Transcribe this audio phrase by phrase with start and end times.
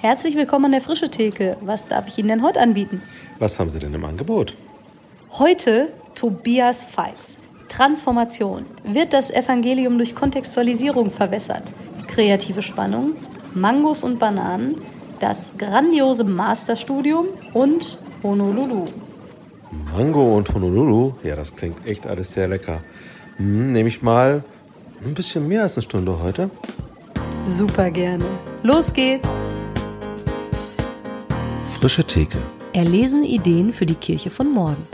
[0.00, 1.56] Herzlich willkommen an der Frische Theke.
[1.60, 3.02] Was darf ich Ihnen denn heute anbieten?
[3.38, 4.54] Was haben Sie denn im Angebot?
[5.32, 7.38] Heute Tobias Feix.
[7.68, 8.64] Transformation.
[8.84, 11.64] Wird das Evangelium durch Kontextualisierung verwässert?
[12.06, 13.14] Kreative Spannung,
[13.54, 14.76] Mangos und Bananen,
[15.20, 18.84] das grandiose Masterstudium und Honolulu.
[19.92, 21.12] Mango und Honolulu?
[21.24, 22.80] Ja, das klingt echt alles sehr lecker.
[23.36, 24.42] Hm, Nehme ich mal
[25.04, 26.50] ein bisschen mehr als eine Stunde heute.
[27.44, 28.24] Super gerne.
[28.62, 29.28] Los geht's.
[31.80, 32.42] Frische Theke.
[32.72, 34.84] Erlesen Ideen für die Kirche von morgen.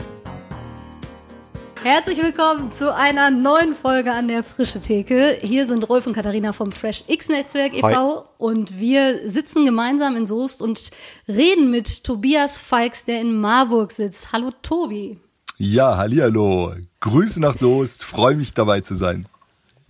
[1.81, 5.35] Herzlich willkommen zu einer neuen Folge an der Frische Theke.
[5.41, 7.87] Hier sind Rolf und Katharina vom Fresh X Netzwerk e.V.
[7.87, 8.23] Hi.
[8.37, 10.91] und wir sitzen gemeinsam in Soest und
[11.27, 14.31] reden mit Tobias Feix, der in Marburg sitzt.
[14.31, 15.17] Hallo Tobi.
[15.57, 16.75] Ja, hallihallo.
[16.99, 18.03] Grüße nach Soest.
[18.03, 19.27] Freue mich dabei zu sein.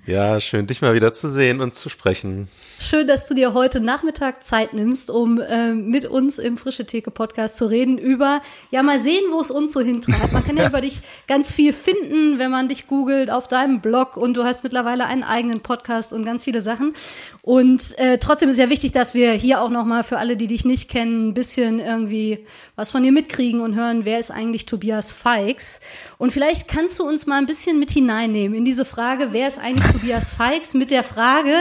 [0.06, 2.48] Ja, schön, dich mal wieder zu sehen und zu sprechen.
[2.80, 7.10] Schön, dass du dir heute Nachmittag Zeit nimmst, um äh, mit uns im Frische Theke
[7.10, 10.34] Podcast zu reden über, ja, mal sehen, wo es uns so hintreibt.
[10.34, 14.18] Man kann ja über dich ganz viel finden, wenn man dich googelt auf deinem Blog
[14.18, 16.94] und du hast mittlerweile einen eigenen Podcast und ganz viele Sachen.
[17.42, 20.66] Und äh, trotzdem ist ja wichtig, dass wir hier auch nochmal für alle, die dich
[20.66, 25.12] nicht kennen, ein bisschen irgendwie was von dir mitkriegen und hören, wer ist eigentlich Tobias
[25.12, 25.80] Feix?
[26.18, 29.60] Und vielleicht kannst du uns mal ein bisschen mit hineinnehmen in diese Frage, wer ist
[29.60, 30.74] eigentlich Tobias Feix?
[30.74, 31.54] Mit der Frage,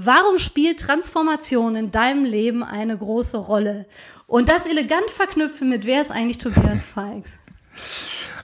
[0.00, 3.86] Warum spielt Transformation in deinem Leben eine große Rolle?
[4.28, 7.34] Und das elegant verknüpfen mit wer ist eigentlich Tobias Feix?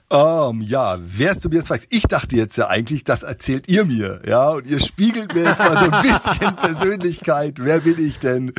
[0.09, 1.87] Um, ja, wer ist Tobias Feix?
[1.89, 5.59] Ich dachte jetzt ja eigentlich, das erzählt ihr mir, ja, und ihr spiegelt mir jetzt
[5.59, 6.01] mal so ein
[6.37, 7.55] bisschen Persönlichkeit.
[7.57, 8.53] Wer bin ich denn?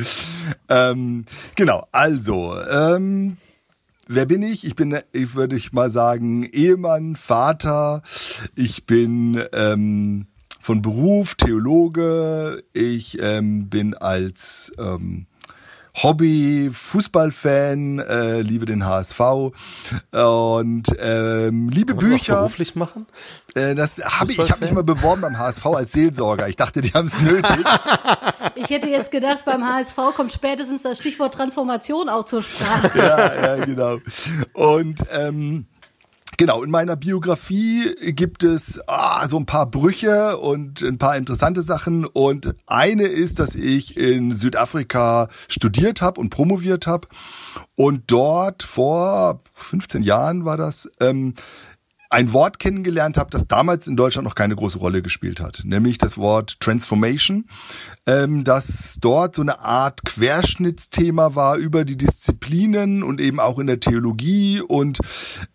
[0.67, 1.25] Ähm,
[1.55, 3.37] genau, also, ähm,
[4.09, 4.65] Wer bin ich?
[4.65, 8.03] Ich bin, ich würde ich mal sagen, Ehemann, Vater.
[8.55, 10.27] Ich bin ähm,
[10.67, 12.61] von Beruf Theologe.
[12.73, 15.25] Ich ähm, bin als ähm,
[15.95, 19.19] Hobby Fußballfan, äh, liebe den HSV
[20.11, 22.33] und ähm, liebe Kann man das Bücher.
[22.33, 23.05] auch beruflich machen?
[23.55, 26.49] Äh, das habe ich, ich habe mich mal beworben beim HSV als Seelsorger.
[26.49, 27.45] Ich dachte, die haben es nötig.
[28.59, 32.97] Ich hätte jetzt gedacht, beim HSV kommt spätestens das Stichwort Transformation auch zur Sprache.
[32.97, 33.99] ja, ja, genau.
[34.53, 35.67] Und ähm,
[36.39, 41.63] Genau, in meiner Biografie gibt es ah, so ein paar Brüche und ein paar interessante
[41.63, 42.05] Sachen.
[42.05, 47.07] Und eine ist, dass ich in Südafrika studiert habe und promoviert habe.
[47.73, 51.33] Und dort vor 15 Jahren war das, ähm,
[52.09, 55.97] ein Wort kennengelernt habe, das damals in Deutschland noch keine große Rolle gespielt hat, nämlich
[55.97, 57.45] das Wort Transformation,
[58.05, 63.67] ähm, das dort so eine Art Querschnittsthema war über die Disziplinen und eben auch in
[63.67, 64.99] der Theologie und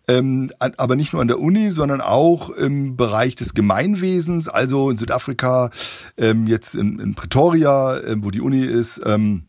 [0.07, 4.97] ähm, aber nicht nur an der Uni, sondern auch im Bereich des Gemeinwesens, also in
[4.97, 5.71] Südafrika,
[6.17, 9.01] ähm, jetzt in, in Pretoria, ähm, wo die Uni ist.
[9.05, 9.45] Ähm,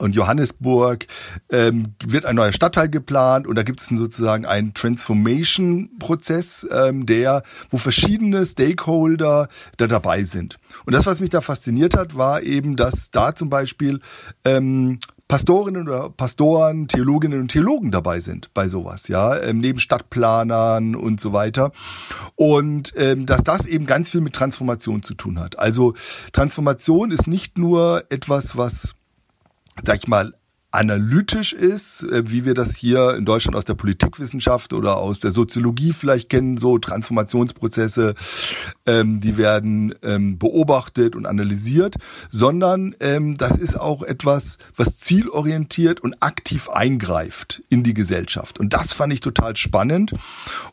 [0.00, 1.06] und Johannesburg
[1.50, 7.42] ähm, wird ein neuer Stadtteil geplant und da gibt es sozusagen einen Transformation-Prozess, ähm, der,
[7.70, 10.58] wo verschiedene Stakeholder da dabei sind.
[10.86, 14.00] Und das, was mich da fasziniert hat, war eben, dass da zum Beispiel
[14.44, 14.98] ähm,
[15.30, 21.20] Pastorinnen oder Pastoren, Theologinnen und Theologen dabei sind bei sowas, ja, ähm, neben Stadtplanern und
[21.20, 21.70] so weiter.
[22.34, 25.56] Und ähm, dass das eben ganz viel mit Transformation zu tun hat.
[25.56, 25.94] Also
[26.32, 28.96] Transformation ist nicht nur etwas, was
[29.84, 30.34] sag ich mal,
[30.72, 35.32] analytisch ist, äh, wie wir das hier in Deutschland aus der Politikwissenschaft oder aus der
[35.32, 38.14] Soziologie vielleicht kennen, so Transformationsprozesse,
[38.86, 41.96] ähm, die werden ähm, beobachtet und analysiert,
[42.30, 48.60] sondern ähm, das ist auch etwas, was zielorientiert und aktiv eingreift in die Gesellschaft.
[48.60, 50.12] Und das fand ich total spannend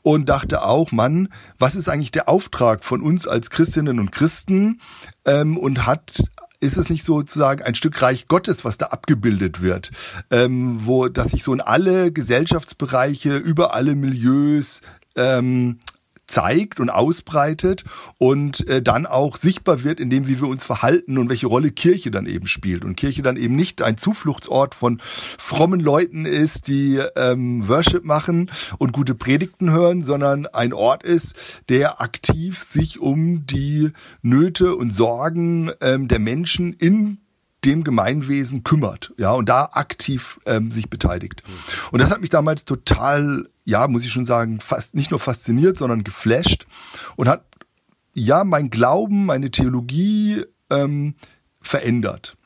[0.04, 4.80] und dachte auch, Mann, was ist eigentlich der Auftrag von uns als Christinnen und Christen
[5.26, 6.22] ähm, und hat
[6.60, 9.92] ist es nicht sozusagen ein Stück Reich Gottes, was da abgebildet wird,
[10.32, 14.82] ähm, wo dass sich so in alle Gesellschaftsbereiche, über alle Milieus
[15.16, 15.80] ähm,
[16.28, 17.84] zeigt und ausbreitet
[18.18, 21.72] und äh, dann auch sichtbar wird in dem, wie wir uns verhalten und welche Rolle
[21.72, 22.86] Kirche dann eben spielt.
[22.86, 28.52] Und Kirche dann eben nicht ein Zufluchtsort von frommen Leuten ist, die ähm, Worship machen
[28.78, 31.36] und gute Predigten hören, sondern ein Ort ist,
[31.70, 33.92] der aktiv sich um die
[34.22, 37.20] Nöte und Sorgen ähm, der Menschen in
[37.68, 41.44] dem Gemeinwesen kümmert, ja, und da aktiv ähm, sich beteiligt.
[41.92, 45.78] Und das hat mich damals total, ja, muss ich schon sagen, fast nicht nur fasziniert,
[45.78, 46.66] sondern geflasht
[47.18, 47.44] und hat
[48.14, 51.16] ja mein Glauben, meine Theologie ähm,
[51.62, 52.38] verändert.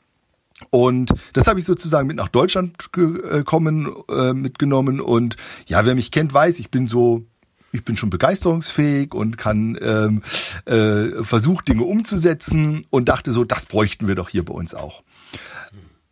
[0.70, 5.00] Und das habe ich sozusagen mit nach Deutschland gekommen, äh, mitgenommen.
[5.00, 5.36] Und
[5.66, 7.24] ja, wer mich kennt, weiß, ich bin so,
[7.72, 10.22] ich bin schon begeisterungsfähig und kann ähm,
[10.66, 15.02] äh, versucht, Dinge umzusetzen und dachte so, das bräuchten wir doch hier bei uns auch.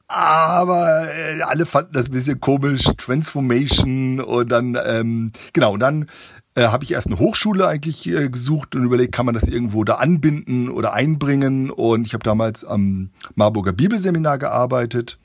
[0.08, 6.06] Aber äh, alle fanden das ein bisschen komisch, Transformation und dann, ähm, genau, und dann
[6.56, 9.84] äh, habe ich erst eine Hochschule eigentlich äh, gesucht und überlegt, kann man das irgendwo
[9.84, 15.18] da anbinden oder einbringen und ich habe damals am Marburger Bibelseminar gearbeitet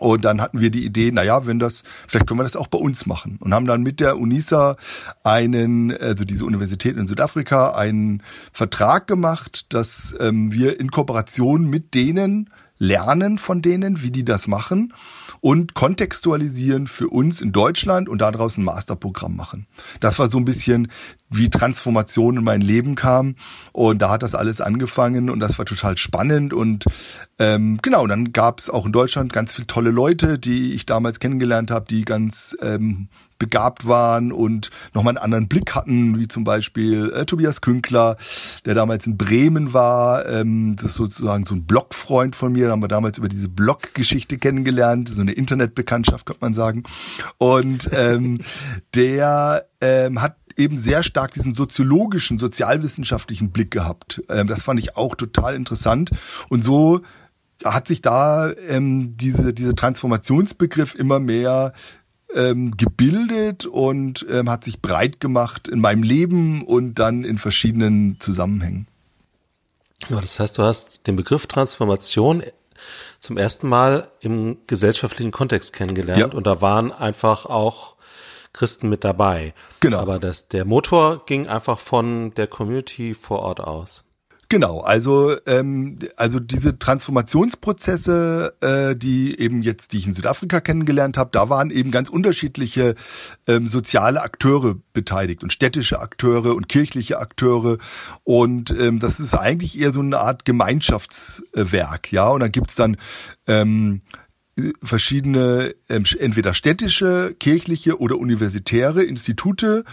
[0.00, 2.68] und dann hatten wir die Idee, na ja, wenn das, vielleicht können wir das auch
[2.68, 3.38] bei uns machen.
[3.40, 4.76] Und haben dann mit der UNISA
[5.24, 11.94] einen, also diese Universität in Südafrika, einen Vertrag gemacht, dass ähm, wir in Kooperation mit
[11.94, 12.48] denen
[12.80, 14.92] lernen von denen, wie die das machen
[15.40, 19.66] und kontextualisieren für uns in Deutschland und daraus ein Masterprogramm machen.
[20.00, 20.90] Das war so ein bisschen
[21.28, 23.36] wie Transformation in mein Leben kam
[23.72, 26.84] und da hat das alles angefangen und das war total spannend und
[27.38, 31.20] ähm, genau, dann gab es auch in Deutschland ganz viele tolle Leute, die ich damals
[31.20, 33.08] kennengelernt habe, die ganz ähm,
[33.40, 38.16] begabt waren und nochmal einen anderen Blick hatten, wie zum Beispiel äh, Tobias Künkler,
[38.64, 40.26] der damals in Bremen war.
[40.26, 42.66] Ähm, das ist sozusagen so ein Blogfreund von mir.
[42.66, 46.84] Da haben wir damals über diese Bloggeschichte kennengelernt, so eine Internetbekanntschaft, könnte man sagen.
[47.38, 48.38] Und ähm,
[48.94, 54.22] der ähm, hat eben sehr stark diesen soziologischen, sozialwissenschaftlichen Blick gehabt.
[54.28, 56.10] Ähm, das fand ich auch total interessant.
[56.48, 57.00] Und so
[57.64, 61.72] hat sich da ähm, diese, diese Transformationsbegriff immer mehr
[62.34, 68.18] ähm, gebildet und ähm, hat sich breit gemacht in meinem Leben und dann in verschiedenen
[68.20, 68.86] Zusammenhängen.
[70.08, 72.42] Ja, das heißt, du hast den Begriff Transformation
[73.18, 76.36] zum ersten Mal im gesellschaftlichen Kontext kennengelernt ja.
[76.36, 77.96] und da waren einfach auch
[78.52, 79.54] Christen mit dabei.
[79.80, 79.98] Genau.
[79.98, 84.04] Aber das, der Motor ging einfach von der Community vor Ort aus.
[84.50, 91.16] Genau, also ähm, also diese Transformationsprozesse, äh, die eben jetzt, die ich in Südafrika kennengelernt
[91.16, 92.96] habe, da waren eben ganz unterschiedliche
[93.46, 97.78] ähm, soziale Akteure beteiligt und städtische Akteure und kirchliche Akteure
[98.24, 102.28] und ähm, das ist eigentlich eher so eine Art Gemeinschaftswerk, ja.
[102.30, 102.96] Und dann gibt's dann
[103.46, 104.00] ähm,
[104.82, 109.84] verschiedene ähm, entweder städtische, kirchliche oder universitäre Institute,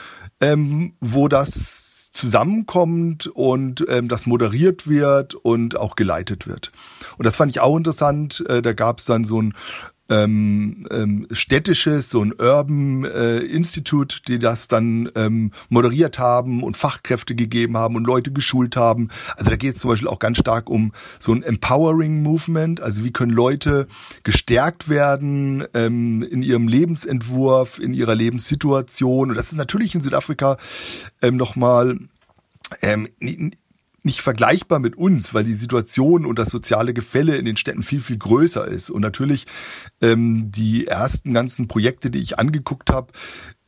[0.41, 1.86] ähm, wo das
[2.17, 6.71] zusammenkommt und ähm, das moderiert wird und auch geleitet wird.
[7.17, 8.43] Und das fand ich auch interessant.
[8.49, 9.53] Äh, da gab es dann so ein
[10.09, 16.77] ähm, ähm, städtisches, so ein Urban äh, Institute, die das dann ähm, moderiert haben und
[16.77, 19.09] Fachkräfte gegeben haben und Leute geschult haben.
[19.35, 22.81] Also da geht es zum Beispiel auch ganz stark um so ein Empowering Movement.
[22.81, 23.87] Also wie können Leute
[24.23, 29.29] gestärkt werden ähm, in ihrem Lebensentwurf, in ihrer Lebenssituation.
[29.29, 30.57] Und das ist natürlich in Südafrika
[31.21, 31.99] ähm, nochmal
[32.81, 33.07] ähm,
[34.07, 38.01] nicht vergleichbar mit uns, weil die Situation und das soziale Gefälle in den Städten viel,
[38.01, 38.89] viel größer ist.
[38.89, 39.45] Und natürlich
[40.01, 43.13] ähm, die ersten ganzen Projekte, die ich angeguckt habe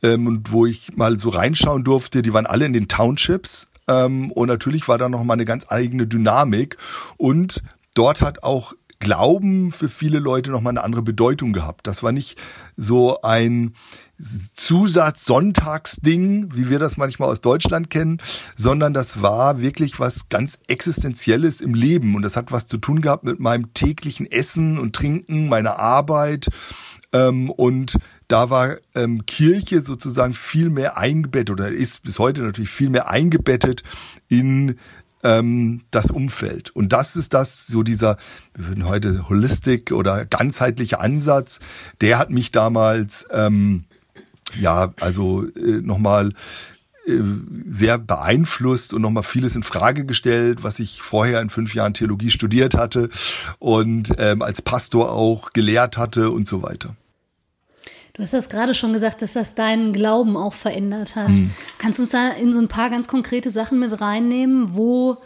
[0.02, 3.68] ähm, und wo ich mal so reinschauen durfte, die waren alle in den Townships.
[3.86, 6.76] Ähm, und natürlich war da noch mal eine ganz eigene Dynamik.
[7.16, 7.62] Und
[7.94, 11.86] dort hat auch Glauben für viele Leute nochmal eine andere Bedeutung gehabt.
[11.86, 12.36] Das war nicht
[12.76, 13.74] so ein
[14.54, 18.18] Zusatz-Sonntagsding, wie wir das manchmal aus Deutschland kennen,
[18.56, 22.14] sondern das war wirklich was ganz Existenzielles im Leben.
[22.14, 26.48] Und das hat was zu tun gehabt mit meinem täglichen Essen und Trinken, meiner Arbeit.
[27.12, 27.96] Ähm, und
[28.28, 33.10] da war ähm, Kirche sozusagen viel mehr eingebettet oder ist bis heute natürlich viel mehr
[33.10, 33.82] eingebettet
[34.28, 34.76] in
[35.22, 36.70] ähm, das Umfeld.
[36.70, 38.16] Und das ist das, so dieser,
[38.54, 41.60] wir würden heute Holistik oder ganzheitlicher Ansatz,
[42.00, 43.84] der hat mich damals, ähm,
[44.58, 46.32] ja, also äh, nochmal
[47.06, 47.22] äh,
[47.66, 52.30] sehr beeinflusst und nochmal vieles in Frage gestellt, was ich vorher in fünf Jahren Theologie
[52.30, 53.10] studiert hatte
[53.58, 56.94] und ähm, als Pastor auch gelehrt hatte und so weiter.
[58.12, 61.28] Du hast das gerade schon gesagt, dass das deinen Glauben auch verändert hat.
[61.28, 61.52] Mhm.
[61.78, 64.76] Kannst du uns da in so ein paar ganz konkrete Sachen mit reinnehmen?
[64.76, 65.18] Wo,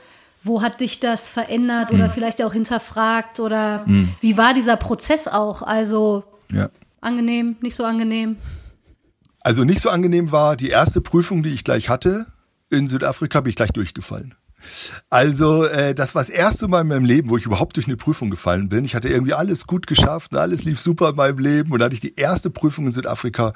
[0.43, 2.11] wo hat dich das verändert oder mhm.
[2.11, 3.41] vielleicht auch hinterfragt?
[3.41, 4.11] Oder mhm.
[4.21, 5.63] wie war dieser Prozess auch?
[5.63, 6.69] Also ja.
[7.01, 8.37] angenehm, nicht so angenehm?
[9.45, 12.27] Also nicht so angenehm war die erste Prüfung, die ich gleich hatte
[12.71, 14.35] in Südafrika, bin ich gleich durchgefallen.
[15.11, 17.99] Also äh, das war das erste Mal in meinem Leben, wo ich überhaupt durch eine
[17.99, 18.87] Prüfung gefallen bin.
[18.87, 21.95] Ich hatte irgendwie alles gut geschafft, alles lief super in meinem Leben und dann hatte
[21.95, 23.53] ich die erste Prüfung in Südafrika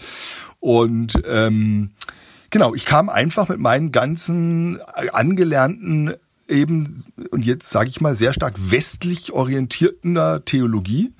[0.61, 1.93] und ähm,
[2.51, 6.13] genau, ich kam einfach mit meinen ganzen angelernten
[6.49, 11.15] eben und jetzt sage ich mal sehr stark westlich orientierter Theologie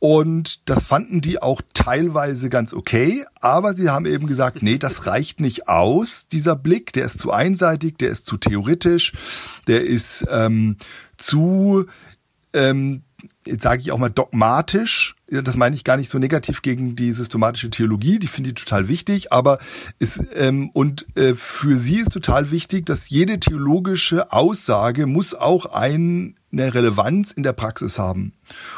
[0.00, 5.06] und das fanden die auch teilweise ganz okay, aber sie haben eben gesagt, nee, das
[5.06, 9.12] reicht nicht aus, dieser Blick, der ist zu einseitig, der ist zu theoretisch,
[9.66, 10.76] der ist ähm,
[11.18, 11.84] zu,
[12.54, 13.02] ähm,
[13.46, 15.16] jetzt sage ich auch mal dogmatisch.
[15.28, 18.88] Das meine ich gar nicht so negativ gegen die systematische Theologie, die finde ich total
[18.88, 19.58] wichtig, aber
[19.98, 25.66] es ähm, und äh, für sie ist total wichtig, dass jede theologische Aussage muss auch
[25.66, 28.32] ein eine Relevanz in der Praxis haben.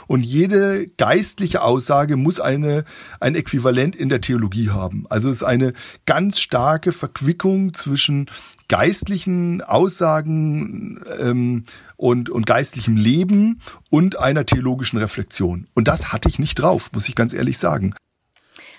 [0.06, 2.84] Und jede geistliche Aussage muss eine,
[3.20, 5.06] ein Äquivalent in der Theologie haben.
[5.08, 5.72] Also es ist eine
[6.06, 8.30] ganz starke Verquickung zwischen
[8.68, 11.64] geistlichen Aussagen ähm,
[11.96, 13.60] und, und geistlichem Leben
[13.90, 15.66] und einer theologischen Reflexion.
[15.74, 17.94] Und das hatte ich nicht drauf, muss ich ganz ehrlich sagen.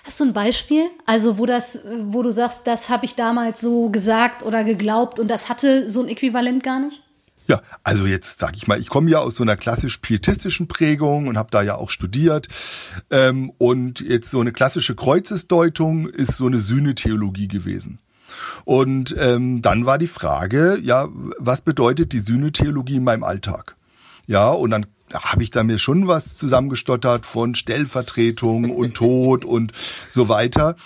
[0.02, 0.84] Hast du ein Beispiel?
[1.06, 5.28] Also wo das, wo du sagst, das habe ich damals so gesagt oder geglaubt und
[5.28, 7.03] das hatte so ein Äquivalent gar nicht?
[7.46, 11.28] Ja, also jetzt sage ich mal, ich komme ja aus so einer klassisch pietistischen Prägung
[11.28, 12.48] und habe da ja auch studiert.
[13.10, 17.98] Ähm, und jetzt so eine klassische Kreuzesdeutung ist so eine Sühnetheologie gewesen.
[18.64, 21.08] Und ähm, dann war die Frage, ja,
[21.38, 23.76] was bedeutet die Sühnetheologie in meinem Alltag?
[24.26, 29.72] Ja, und dann habe ich da mir schon was zusammengestottert von Stellvertretung und Tod und
[30.10, 30.76] so weiter.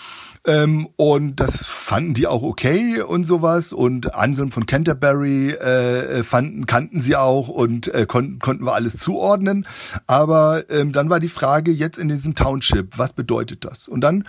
[0.48, 3.74] Ähm, und das fanden die auch okay und sowas.
[3.74, 8.96] Und Anselm von Canterbury äh, fanden, kannten sie auch und äh, konnten, konnten wir alles
[8.96, 9.66] zuordnen.
[10.06, 13.88] Aber ähm, dann war die Frage jetzt in diesem Township, was bedeutet das?
[13.88, 14.24] Und dann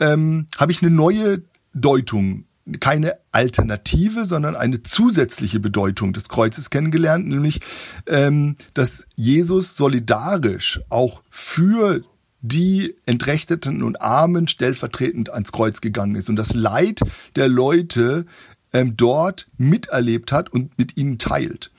[0.00, 2.46] ähm, habe ich eine neue Deutung
[2.80, 7.60] keine Alternative, sondern eine zusätzliche Bedeutung des Kreuzes kennengelernt, nämlich
[8.06, 12.02] ähm, dass Jesus solidarisch auch für
[12.42, 17.00] die Entrechteten und Armen stellvertretend ans Kreuz gegangen ist und das Leid
[17.36, 18.26] der Leute
[18.72, 21.70] ähm, dort miterlebt hat und mit ihnen teilt.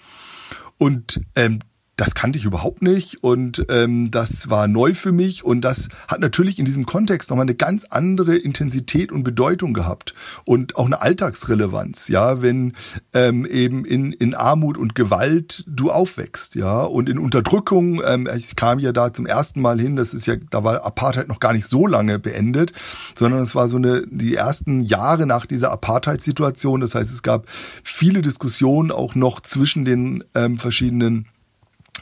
[0.77, 1.59] Und ähm,
[1.97, 6.19] das kannte ich überhaupt nicht und ähm, das war neu für mich und das hat
[6.19, 11.01] natürlich in diesem Kontext nochmal eine ganz andere Intensität und Bedeutung gehabt und auch eine
[11.01, 12.73] Alltagsrelevanz, ja, wenn
[13.13, 18.55] ähm, eben in, in Armut und Gewalt du aufwächst, ja, und in Unterdrückung, ähm, ich
[18.55, 21.53] kam ja da zum ersten Mal hin, das ist ja, da war Apartheid noch gar
[21.53, 22.73] nicht so lange beendet,
[23.15, 27.47] sondern es war so eine, die ersten Jahre nach dieser Apartheid-Situation, das heißt, es gab
[27.83, 31.27] viele Diskussionen auch noch zwischen den ähm, verschiedenen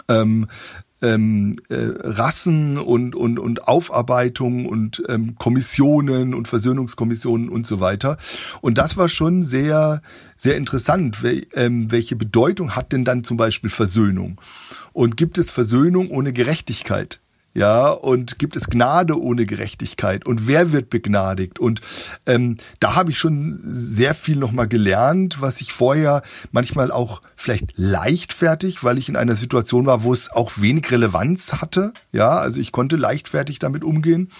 [0.10, 0.48] ähm,
[1.02, 8.18] ähm, äh, Rassen und, und, und Aufarbeitung und ähm, Kommissionen und Versöhnungskommissionen und so weiter.
[8.62, 10.02] Und das war schon sehr,
[10.36, 11.24] sehr interessant.
[11.24, 14.42] Wel, ähm, welche Bedeutung hat denn dann zum Beispiel Versöhnung?
[14.92, 17.22] Und gibt es Versöhnung ohne Gerechtigkeit?
[17.54, 21.58] Ja, und gibt es Gnade ohne Gerechtigkeit und wer wird begnadigt?
[21.58, 21.82] Und
[22.26, 27.74] ähm, da habe ich schon sehr viel nochmal gelernt, was ich vorher manchmal auch vielleicht
[27.76, 32.60] leichtfertig, weil ich in einer Situation war, wo es auch wenig Relevanz hatte, ja, also
[32.60, 34.32] ich konnte leichtfertig damit umgehen.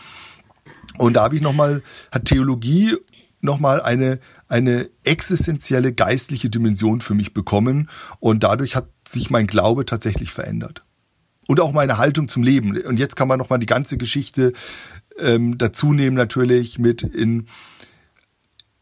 [0.98, 2.96] Und da habe ich nochmal, hat Theologie
[3.42, 7.90] nochmal eine, eine existenzielle geistliche Dimension für mich bekommen
[8.20, 10.84] und dadurch hat sich mein Glaube tatsächlich verändert
[11.50, 12.80] und auch meine Haltung zum Leben.
[12.80, 14.54] Und jetzt kann man noch mal die ganze Geschichte
[15.18, 17.48] ähm, dazu nehmen natürlich mit in,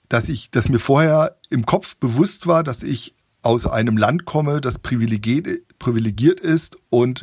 [0.10, 4.60] dass ich, dass mir vorher im Kopf bewusst war, dass ich aus einem Land komme,
[4.60, 5.48] das privilegiert,
[5.80, 7.22] privilegiert ist und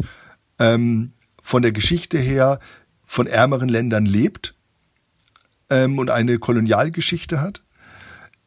[0.58, 2.58] ähm, von der Geschichte her
[3.04, 4.54] von ärmeren Ländern lebt
[5.68, 7.62] ähm, und eine Kolonialgeschichte hat.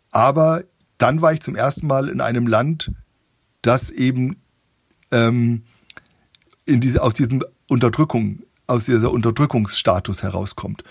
[0.09, 0.63] Aber
[0.97, 2.91] dann war ich zum ersten Mal in einem Land,
[3.61, 4.41] das eben
[5.11, 5.61] ähm,
[6.67, 10.83] in diese, aus diesem Unterdrückung, aus dieser Unterdrückungsstatus herauskommt.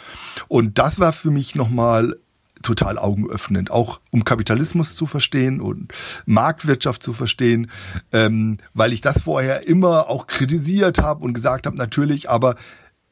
[0.49, 2.17] Und das war für mich nochmal
[2.63, 5.93] total augenöffnend, auch um Kapitalismus zu verstehen und
[6.25, 7.71] Marktwirtschaft zu verstehen,
[8.13, 12.57] ähm, weil ich das vorher immer auch kritisiert habe und gesagt habe, natürlich, aber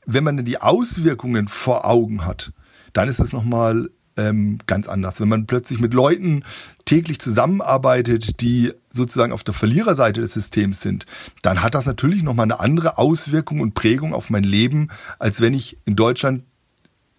[0.07, 2.53] wenn man die Auswirkungen vor Augen hat,
[2.93, 5.21] dann ist es nochmal ähm, ganz anders.
[5.21, 6.45] Wenn man plötzlich mit Leuten
[6.85, 11.07] täglich zusammenarbeitet, die sozusagen auf der Verliererseite des Systems sind,
[11.43, 14.89] dann hat das natürlich nochmal eine andere Auswirkung und Prägung auf mein Leben,
[15.19, 16.45] als wenn ich in Deutschland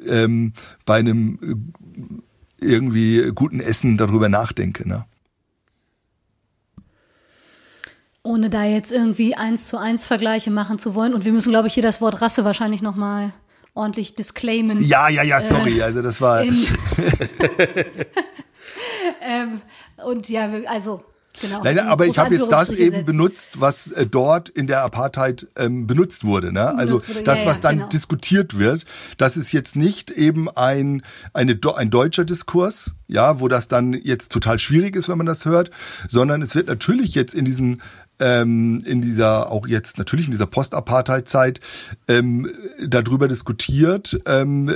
[0.05, 0.53] ähm,
[0.86, 2.22] bei einem
[2.62, 4.88] äh, irgendwie guten Essen darüber nachdenke.
[4.88, 5.05] Ne?
[8.24, 11.13] Ohne da jetzt irgendwie eins zu eins Vergleiche machen zu wollen.
[11.13, 13.34] Und wir müssen, glaube ich, hier das Wort Rasse wahrscheinlich nochmal
[13.74, 14.84] ordentlich disclaimen.
[14.84, 15.79] Ja, ja, ja, sorry.
[15.79, 16.43] Äh, also das war.
[19.25, 19.62] ähm,
[20.05, 21.03] und ja, also
[21.41, 21.63] Genau.
[21.63, 25.88] Nein, aber ich habe jetzt das eben benutzt, was äh, dort in der Apartheid ähm,
[25.88, 26.51] benutzt wurde.
[26.51, 26.75] Ne?
[26.77, 27.89] Also wurde, das, ja, was dann genau.
[27.89, 28.86] diskutiert wird,
[29.17, 31.01] das ist jetzt nicht eben ein,
[31.34, 35.46] eine, ein deutscher Diskurs, ja, wo das dann jetzt total schwierig ist, wenn man das
[35.46, 35.72] hört,
[36.08, 37.82] sondern es wird natürlich jetzt in diesen
[38.17, 41.60] ähm, in dieser, auch jetzt natürlich in dieser Post-Apartheid-Zeit,
[42.08, 42.50] ähm,
[42.82, 44.22] darüber diskutiert.
[44.25, 44.72] Ähm,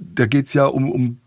[0.00, 1.20] da geht's ja um, um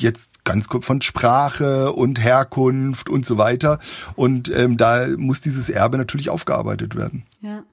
[0.00, 3.78] jetzt ganz von Sprache und Herkunft und so weiter.
[4.16, 7.24] Und ähm, da muss dieses Erbe natürlich aufgearbeitet werden.
[7.40, 7.64] Ja.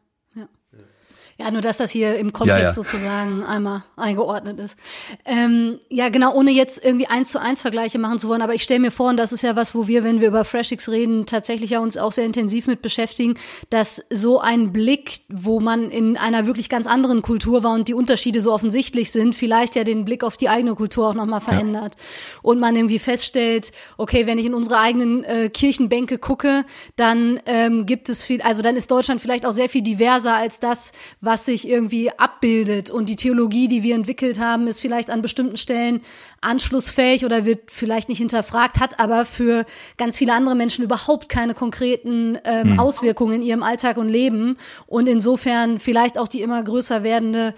[1.38, 2.74] Ja, nur dass das hier im Kontext ja, ja.
[2.74, 4.78] sozusagen einmal eingeordnet ist.
[5.26, 8.64] Ähm, ja, genau, ohne jetzt irgendwie eins zu eins Vergleiche machen zu wollen, aber ich
[8.64, 11.26] stelle mir vor, und das ist ja was, wo wir, wenn wir über FreshX reden,
[11.26, 13.36] tatsächlich ja uns auch sehr intensiv mit beschäftigen,
[13.70, 17.94] dass so ein Blick, wo man in einer wirklich ganz anderen Kultur war und die
[17.94, 21.96] Unterschiede so offensichtlich sind, vielleicht ja den Blick auf die eigene Kultur auch nochmal verändert.
[21.98, 22.40] Ja.
[22.44, 26.64] Und man irgendwie feststellt, okay, wenn ich in unsere eigenen äh, Kirchenbänke gucke,
[26.96, 30.62] dann ähm, gibt es viel, also dann ist Deutschland vielleicht auch sehr viel diverser als
[30.62, 30.94] das,
[31.26, 32.90] was sich irgendwie abbildet.
[32.90, 36.02] Und die Theologie, die wir entwickelt haben, ist vielleicht an bestimmten Stellen
[36.42, 39.66] anschlussfähig oder wird vielleicht nicht hinterfragt, hat aber für
[39.98, 42.80] ganz viele andere Menschen überhaupt keine konkreten ähm, hm.
[42.80, 44.58] Auswirkungen in ihrem Alltag und Leben.
[44.86, 47.54] Und insofern vielleicht auch die immer größer werdende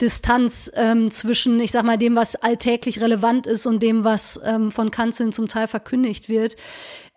[0.00, 4.72] Distanz ähm, zwischen, ich sag mal, dem, was alltäglich relevant ist und dem, was ähm,
[4.72, 6.56] von Kanzeln zum Teil verkündigt wird.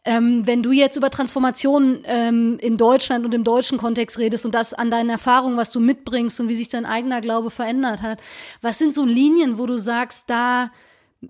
[0.06, 4.54] Ähm, wenn du jetzt über Transformation ähm, in Deutschland und im deutschen Kontext redest und
[4.54, 8.20] das an deinen Erfahrungen, was du mitbringst und wie sich dein eigener Glaube verändert hat,
[8.62, 10.72] was sind so Linien, wo du sagst, da,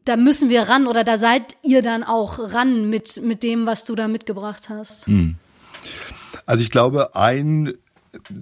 [0.05, 3.85] da müssen wir ran oder da seid ihr dann auch ran mit, mit dem, was
[3.85, 5.05] du da mitgebracht hast?
[5.05, 5.35] Hm.
[6.47, 7.73] Also ich glaube, ein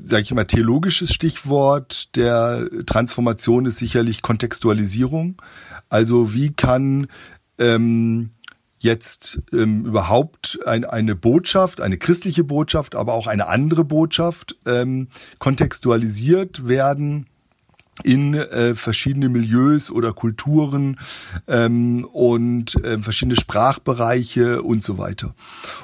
[0.03, 5.41] sage ich mal, theologisches Stichwort der Transformation ist sicherlich Kontextualisierung.
[5.89, 7.07] Also wie kann
[7.57, 8.31] ähm,
[8.81, 15.07] jetzt ähm, überhaupt ein, eine Botschaft, eine christliche Botschaft, aber auch eine andere Botschaft ähm,
[15.39, 17.27] kontextualisiert werden
[18.03, 20.99] in äh, verschiedene Milieus oder Kulturen
[21.47, 25.35] ähm, und äh, verschiedene Sprachbereiche und so weiter.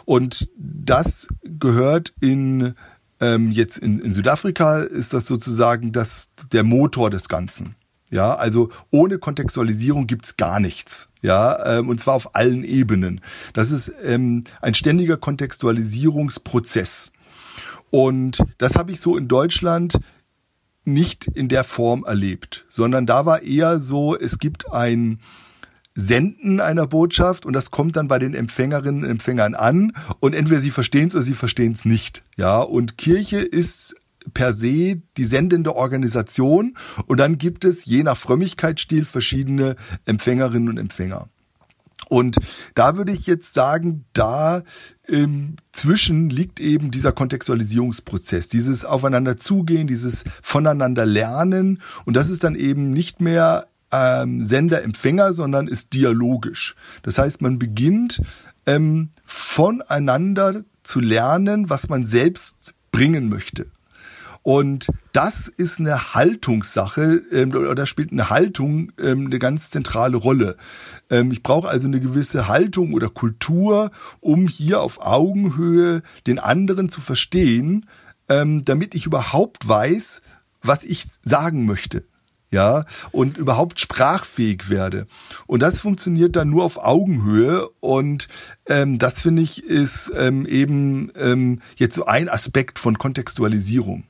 [0.06, 2.74] Und das gehört in
[3.20, 7.76] ähm, jetzt in, in Südafrika ist das sozusagen das der Motor des Ganzen.
[8.10, 11.10] Ja, also ohne Kontextualisierung gibt's gar nichts.
[11.22, 13.22] Ja, ähm, und zwar auf allen Ebenen.
[13.54, 17.12] Das ist ähm, ein ständiger Kontextualisierungsprozess.
[17.90, 20.00] Und das habe ich so in Deutschland
[20.86, 25.20] nicht in der Form erlebt, sondern da war eher so, es gibt ein
[25.96, 30.62] Senden einer Botschaft und das kommt dann bei den Empfängerinnen und Empfängern an und entweder
[30.62, 32.24] sie verstehen es oder sie verstehen es nicht.
[32.38, 33.96] Ja, und Kirche ist
[34.34, 39.76] per se die sendende Organisation und dann gibt es je nach Frömmigkeitsstil verschiedene
[40.06, 41.28] Empfängerinnen und Empfänger.
[42.10, 42.38] Und
[42.74, 44.64] da würde ich jetzt sagen, da
[45.08, 51.82] ähm, zwischen liegt eben dieser Kontextualisierungsprozess, dieses Aufeinander zugehen, dieses voneinander lernen.
[52.06, 56.76] Und das ist dann eben nicht mehr ähm, Sender-Empfänger, sondern ist dialogisch.
[57.04, 58.22] Das heißt, man beginnt
[58.66, 63.68] ähm, voneinander zu lernen, was man selbst bringen möchte.
[64.48, 70.56] Und das ist eine Haltungssache, ähm, oder spielt eine Haltung ähm, eine ganz zentrale Rolle.
[71.10, 76.88] Ähm, ich brauche also eine gewisse Haltung oder Kultur, um hier auf Augenhöhe den anderen
[76.88, 77.88] zu verstehen,
[78.30, 80.22] ähm, damit ich überhaupt weiß,
[80.62, 82.06] was ich sagen möchte
[82.50, 85.06] ja, und überhaupt sprachfähig werde.
[85.48, 88.30] Und das funktioniert dann nur auf Augenhöhe und
[88.68, 94.06] ähm, das finde ich ist ähm, eben ähm, jetzt so ein Aspekt von Kontextualisierung.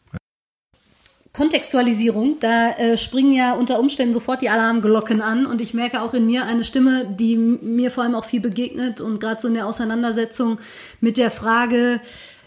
[1.38, 6.16] Kontextualisierung, da äh, springen ja unter Umständen sofort die Alarmglocken an und ich merke auch
[6.16, 9.54] in mir eine Stimme, die mir vor allem auch viel begegnet und gerade so in
[9.54, 10.58] der Auseinandersetzung
[11.00, 12.02] mit der Frage,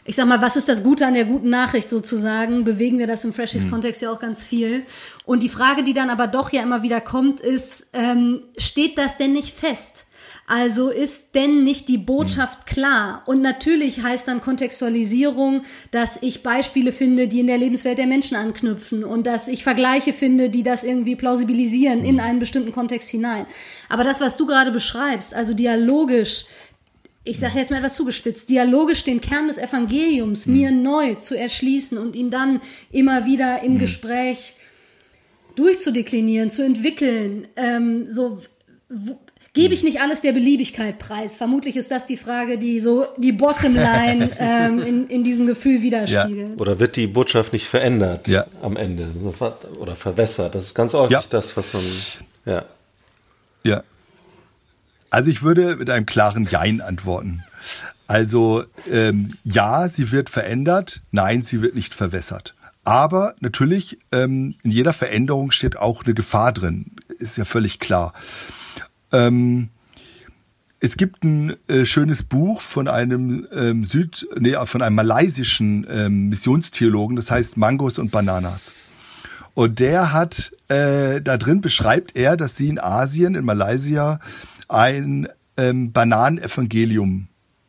[0.04, 3.24] ich sag mal, was ist das Gute an der guten Nachricht sozusagen, bewegen wir das
[3.24, 4.06] im Freshies-Kontext mhm.
[4.06, 4.82] ja auch ganz viel.
[5.24, 9.18] Und die Frage, die dann aber doch ja immer wieder kommt, ist, ähm, steht das
[9.18, 10.04] denn nicht fest?
[10.50, 13.22] Also ist denn nicht die Botschaft klar?
[13.26, 18.36] Und natürlich heißt dann Kontextualisierung, dass ich Beispiele finde, die in der Lebenswelt der Menschen
[18.36, 23.46] anknüpfen und dass ich Vergleiche finde, die das irgendwie plausibilisieren in einen bestimmten Kontext hinein.
[23.88, 26.46] Aber das, was du gerade beschreibst, also dialogisch,
[27.22, 30.52] ich sage jetzt mal etwas zugespitzt, dialogisch den Kern des Evangeliums mhm.
[30.52, 32.60] mir neu zu erschließen und ihn dann
[32.90, 33.78] immer wieder im mhm.
[33.78, 34.56] Gespräch
[35.54, 38.40] durchzudeklinieren, zu entwickeln, ähm, so
[39.52, 41.34] Gebe ich nicht alles der Beliebigkeit preis?
[41.34, 46.50] Vermutlich ist das die Frage, die so die Bottomline ähm, in, in diesem Gefühl widerspiegelt.
[46.50, 46.56] Ja.
[46.56, 48.46] Oder wird die Botschaft nicht verändert ja.
[48.62, 49.08] am Ende
[49.80, 50.54] oder verwässert?
[50.54, 51.24] Das ist ganz häufig ja.
[51.28, 51.82] das, was man,
[52.46, 52.64] ja.
[53.64, 53.82] Ja.
[55.10, 57.42] Also ich würde mit einem klaren Jein antworten.
[58.06, 62.54] Also ähm, ja, sie wird verändert, nein, sie wird nicht verwässert.
[62.84, 68.14] Aber natürlich, ähm, in jeder Veränderung steht auch eine Gefahr drin, ist ja völlig klar.
[69.12, 69.68] Ähm,
[70.82, 76.30] es gibt ein äh, schönes Buch von einem ähm, Süd, nee, von einem malaysischen ähm,
[76.30, 78.72] Missionstheologen, das heißt Mangos und Bananas.
[79.52, 84.20] Und der hat äh, da drin beschreibt er, dass sie in Asien, in Malaysia,
[84.68, 87.28] ein ähm, Bananenevangelium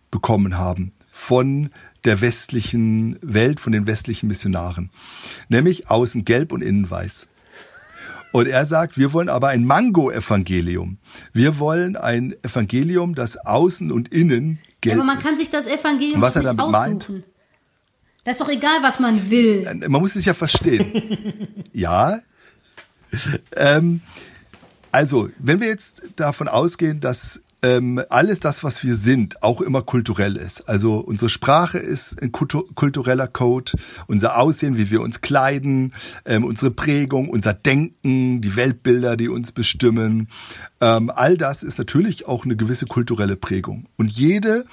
[0.09, 1.71] bekommen haben von
[2.05, 4.89] der westlichen Welt, von den westlichen Missionaren.
[5.49, 7.27] Nämlich außen gelb und innen weiß.
[8.31, 10.97] Und er sagt, wir wollen aber ein Mango-Evangelium.
[11.33, 15.23] Wir wollen ein Evangelium, das außen und innen gelb ja, aber man ist.
[15.25, 17.11] kann sich das Evangelium was er nicht damit aussuchen.
[17.11, 17.23] meint?
[18.23, 19.67] Das ist doch egal, was man will.
[19.87, 21.65] Man muss es ja verstehen.
[21.73, 22.19] ja.
[23.55, 24.01] Ähm,
[24.91, 29.81] also, wenn wir jetzt davon ausgehen, dass ähm, alles das, was wir sind, auch immer
[29.83, 30.67] kulturell ist.
[30.67, 33.73] Also unsere Sprache ist ein kultureller Code,
[34.07, 35.93] unser Aussehen, wie wir uns kleiden,
[36.25, 40.27] ähm, unsere Prägung, unser Denken, die Weltbilder, die uns bestimmen.
[40.79, 43.85] Ähm, all das ist natürlich auch eine gewisse kulturelle Prägung.
[43.95, 44.65] Und jede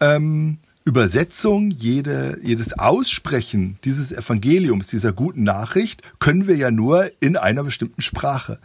[0.00, 7.36] ähm, Übersetzung, jede, jedes Aussprechen dieses Evangeliums, dieser guten Nachricht, können wir ja nur in
[7.36, 8.58] einer bestimmten Sprache,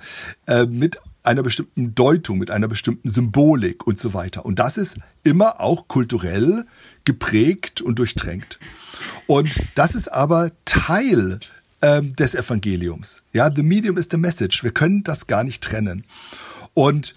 [0.47, 4.45] äh, mit einer bestimmten Deutung, mit einer bestimmten Symbolik und so weiter.
[4.45, 6.65] Und das ist immer auch kulturell
[7.03, 8.59] geprägt und durchtränkt.
[9.27, 11.39] Und das ist aber Teil
[11.81, 13.23] ähm, des Evangeliums.
[13.33, 14.63] Ja, the medium is the message.
[14.63, 16.05] Wir können das gar nicht trennen.
[16.73, 17.15] Und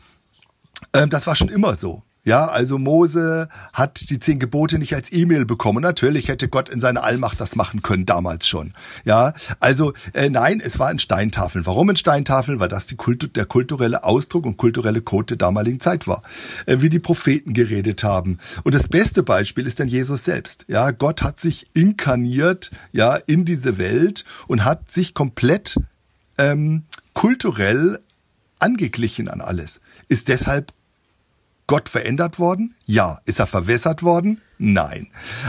[0.93, 2.03] ähm, das war schon immer so.
[2.29, 5.81] Ja, also Mose hat die zehn Gebote nicht als E-Mail bekommen.
[5.83, 8.75] Natürlich hätte Gott in seiner Allmacht das machen können, damals schon.
[9.07, 11.65] Ja, also äh, nein, es war in Steintafeln.
[11.65, 12.61] Warum in Steintafeln?
[12.61, 16.21] Weil das die Kultu der kulturelle Ausdruck und kulturelle Code der damaligen Zeit war.
[16.67, 18.37] Äh, wie die Propheten geredet haben.
[18.63, 20.67] Und das beste Beispiel ist dann Jesus selbst.
[20.69, 25.81] Ja, Gott hat sich inkarniert, ja, in diese Welt und hat sich komplett
[26.37, 26.83] ähm,
[27.15, 28.01] kulturell
[28.59, 29.81] angeglichen an alles.
[30.09, 30.75] Ist deshalb
[31.69, 32.75] Gott verändert worden?
[32.87, 33.21] Ja.
[33.27, 34.41] Ist er verwässert worden?
[34.59, 35.07] Nein.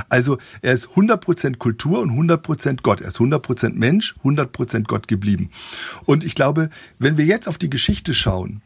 [0.09, 3.01] Also er ist 100% Kultur und 100% Gott.
[3.01, 5.49] Er ist 100% Mensch, 100% Gott geblieben.
[6.05, 8.61] Und ich glaube, wenn wir jetzt auf die Geschichte schauen,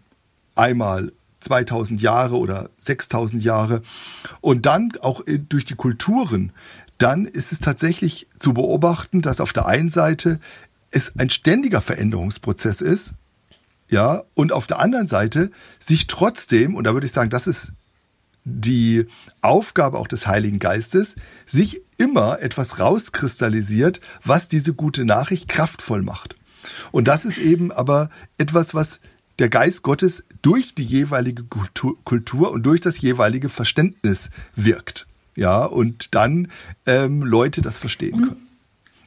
[0.56, 3.82] einmal 2000 Jahre oder 6000 Jahre
[4.42, 6.52] und dann auch durch die Kulturen,
[6.98, 10.40] dann ist es tatsächlich zu beobachten, dass auf der einen Seite
[10.92, 13.16] es ein ständiger Veränderungsprozess ist,
[13.94, 17.74] ja, und auf der anderen Seite sich trotzdem, und da würde ich sagen, das ist
[18.44, 19.06] die
[19.42, 26.36] Aufgabe auch des Heiligen Geistes, sich immer etwas rauskristallisiert, was diese gute Nachricht kraftvoll macht.
[26.92, 29.00] Und das ist eben aber etwas, was
[29.38, 35.06] der Geist Gottes durch die jeweilige Kultur und durch das jeweilige Verständnis wirkt.
[35.36, 36.48] Ja, und dann
[36.88, 38.43] ähm, Leute das verstehen können.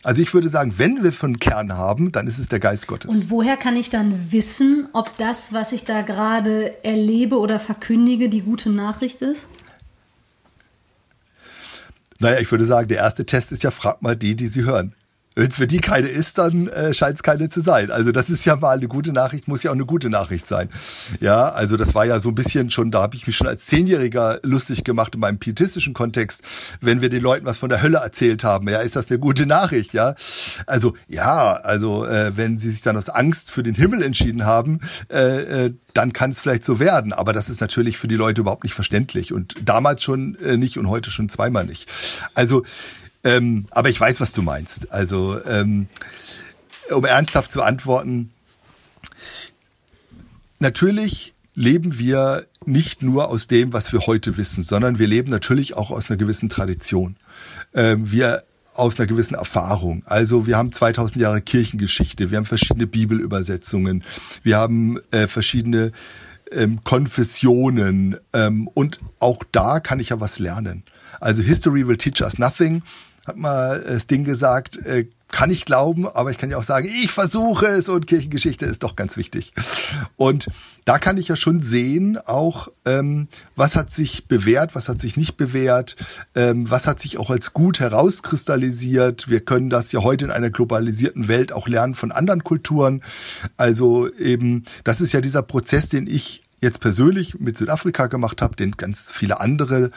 [0.06, 3.10] Also ich würde sagen, wenn wir von Kern haben, dann ist es der Geist Gottes.
[3.10, 8.28] Und woher kann ich dann wissen, ob das, was ich da gerade erlebe oder verkündige,
[8.28, 9.48] die gute Nachricht ist?
[12.20, 14.94] Naja, ich würde sagen, der erste Test ist ja, frag mal die, die sie hören.
[15.38, 17.90] Wenn es für die keine ist, dann äh, scheint es keine zu sein.
[17.90, 20.70] Also das ist ja mal eine gute Nachricht, muss ja auch eine gute Nachricht sein.
[21.20, 23.66] Ja, also das war ja so ein bisschen schon, da habe ich mich schon als
[23.66, 26.42] Zehnjähriger lustig gemacht in meinem pietistischen Kontext,
[26.80, 28.66] wenn wir den Leuten was von der Hölle erzählt haben.
[28.70, 29.92] Ja, ist das eine gute Nachricht?
[29.92, 30.14] Ja,
[30.64, 34.80] also ja, also äh, wenn sie sich dann aus Angst für den Himmel entschieden haben,
[35.10, 37.12] äh, äh, dann kann es vielleicht so werden.
[37.12, 40.78] Aber das ist natürlich für die Leute überhaupt nicht verständlich und damals schon äh, nicht
[40.78, 41.90] und heute schon zweimal nicht.
[42.32, 42.64] Also
[43.24, 44.92] ähm, aber ich weiß, was du meinst.
[44.92, 45.88] Also, ähm,
[46.90, 48.30] um ernsthaft zu antworten,
[50.58, 55.74] natürlich leben wir nicht nur aus dem, was wir heute wissen, sondern wir leben natürlich
[55.74, 57.16] auch aus einer gewissen Tradition.
[57.74, 60.02] Ähm, wir aus einer gewissen Erfahrung.
[60.06, 64.04] Also wir haben 2000 Jahre Kirchengeschichte, wir haben verschiedene Bibelübersetzungen,
[64.42, 65.92] wir haben äh, verschiedene
[66.52, 70.82] ähm, Konfessionen ähm, und auch da kann ich ja was lernen.
[71.20, 72.82] Also History will teach us nothing
[73.26, 76.88] hat mal das Ding gesagt, äh, kann ich glauben, aber ich kann ja auch sagen,
[76.88, 79.52] ich versuche es und Kirchengeschichte ist doch ganz wichtig.
[80.16, 80.48] Und
[80.84, 85.16] da kann ich ja schon sehen, auch ähm, was hat sich bewährt, was hat sich
[85.16, 85.96] nicht bewährt,
[86.36, 89.28] ähm, was hat sich auch als gut herauskristallisiert.
[89.28, 93.02] Wir können das ja heute in einer globalisierten Welt auch lernen von anderen Kulturen.
[93.56, 98.54] Also eben, das ist ja dieser Prozess, den ich jetzt persönlich mit Südafrika gemacht habe,
[98.54, 99.90] den ganz viele andere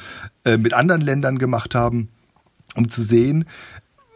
[0.44, 2.10] äh, mit anderen Ländern gemacht haben
[2.75, 3.45] um zu sehen,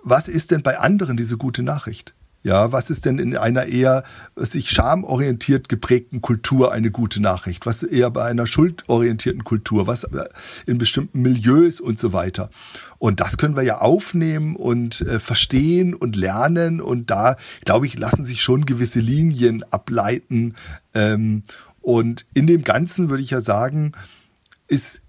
[0.04, 2.14] was ist denn bei anderen diese gute Nachricht?
[2.44, 4.04] Ja, was ist denn in einer eher
[4.36, 7.66] sich schamorientiert geprägten Kultur eine gute Nachricht?
[7.66, 9.88] Was eher bei einer schuldorientierten Kultur?
[9.88, 10.06] Was
[10.66, 12.50] in bestimmten Milieus und so weiter?
[13.00, 16.82] Und das können wir ja aufnehmen und äh, verstehen und lernen.
[16.82, 20.56] Und da, glaube ich, lassen sich schon gewisse Linien ableiten.
[20.94, 21.44] Ähm,
[21.80, 23.94] und in dem Ganzen würde ich ja sagen,
[24.68, 25.02] ist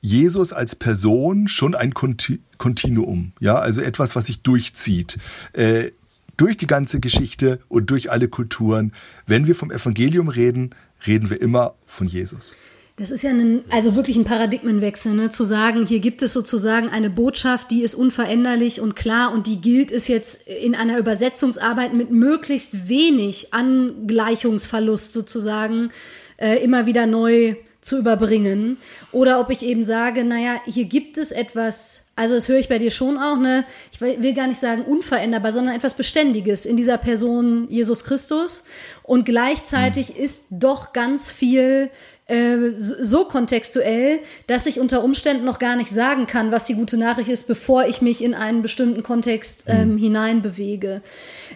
[0.00, 5.18] Jesus als Person schon ein Kontinuum, ja, also etwas, was sich durchzieht.
[5.52, 5.90] Äh,
[6.38, 8.92] durch die ganze Geschichte und durch alle Kulturen.
[9.26, 10.74] Wenn wir vom Evangelium reden,
[11.06, 12.54] reden wir immer von Jesus.
[12.96, 15.30] Das ist ja ein, also wirklich ein Paradigmenwechsel, ne?
[15.30, 19.60] zu sagen, hier gibt es sozusagen eine Botschaft, die ist unveränderlich und klar und die
[19.60, 25.90] gilt es jetzt in einer Übersetzungsarbeit mit möglichst wenig Angleichungsverlust sozusagen
[26.38, 27.54] äh, immer wieder neu
[27.88, 28.76] zu überbringen.
[29.10, 32.78] Oder ob ich eben sage, naja, hier gibt es etwas, also das höre ich bei
[32.78, 33.64] dir schon auch, ne?
[33.92, 38.64] Ich will gar nicht sagen unveränderbar, sondern etwas Beständiges in dieser Person Jesus Christus.
[39.02, 40.22] Und gleichzeitig mhm.
[40.22, 41.90] ist doch ganz viel
[42.28, 46.98] äh, so kontextuell, dass ich unter Umständen noch gar nicht sagen kann, was die gute
[46.98, 49.98] Nachricht ist, bevor ich mich in einen bestimmten Kontext ähm, mhm.
[49.98, 51.00] hineinbewege.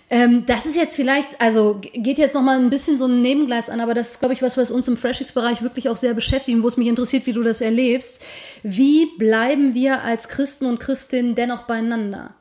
[0.08, 3.68] Ähm, das ist jetzt vielleicht, also geht jetzt noch mal ein bisschen so ein Nebengleis
[3.68, 6.62] an, aber das ist, glaube ich, was, was uns im Freshix-Bereich wirklich auch sehr beschäftigt,
[6.62, 8.22] wo es mich interessiert, wie du das erlebst.
[8.62, 12.34] Wie bleiben wir als Christen und Christinnen dennoch beieinander?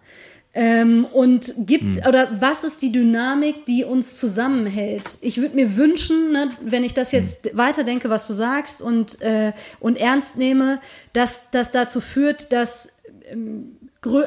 [0.53, 2.07] Ähm, und gibt, hm.
[2.09, 5.17] oder was ist die Dynamik, die uns zusammenhält?
[5.21, 7.19] Ich würde mir wünschen, ne, wenn ich das hm.
[7.19, 7.57] jetzt hm.
[7.57, 10.81] weiterdenke, was du sagst und, äh, und ernst nehme,
[11.13, 13.77] dass das dazu führt, dass ähm,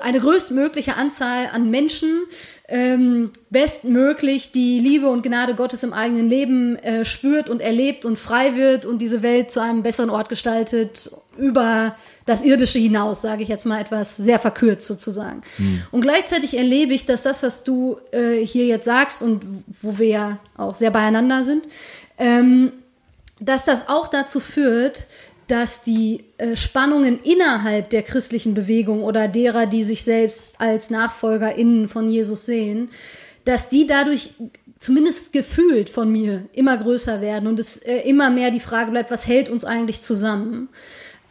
[0.00, 2.22] eine größtmögliche Anzahl an Menschen
[2.66, 8.18] ähm, bestmöglich die Liebe und Gnade Gottes im eigenen Leben äh, spürt und erlebt und
[8.18, 13.42] frei wird und diese Welt zu einem besseren Ort gestaltet über das Irdische hinaus, sage
[13.42, 15.42] ich jetzt mal etwas sehr verkürzt sozusagen.
[15.58, 15.82] Mhm.
[15.90, 19.42] Und gleichzeitig erlebe ich, dass das, was du äh, hier jetzt sagst und
[19.82, 21.64] wo wir ja auch sehr beieinander sind,
[22.16, 22.72] ähm,
[23.40, 25.06] dass das auch dazu führt,
[25.46, 31.88] dass die äh, Spannungen innerhalb der christlichen Bewegung oder derer, die sich selbst als NachfolgerInnen
[31.88, 32.90] von Jesus sehen,
[33.44, 34.30] dass die dadurch
[34.78, 39.10] zumindest gefühlt von mir immer größer werden und es äh, immer mehr die Frage bleibt,
[39.10, 40.68] was hält uns eigentlich zusammen?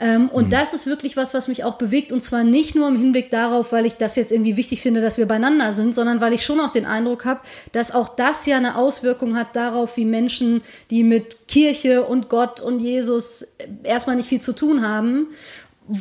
[0.04, 0.50] Ähm, und mhm.
[0.50, 2.12] das ist wirklich was, was mich auch bewegt.
[2.12, 5.18] Und zwar nicht nur im Hinblick darauf, weil ich das jetzt irgendwie wichtig finde, dass
[5.18, 7.39] wir beieinander sind, sondern weil ich schon auch den Eindruck habe,
[7.72, 12.60] dass auch das ja eine Auswirkung hat darauf, wie Menschen, die mit Kirche und Gott
[12.60, 15.28] und Jesus erstmal nicht viel zu tun haben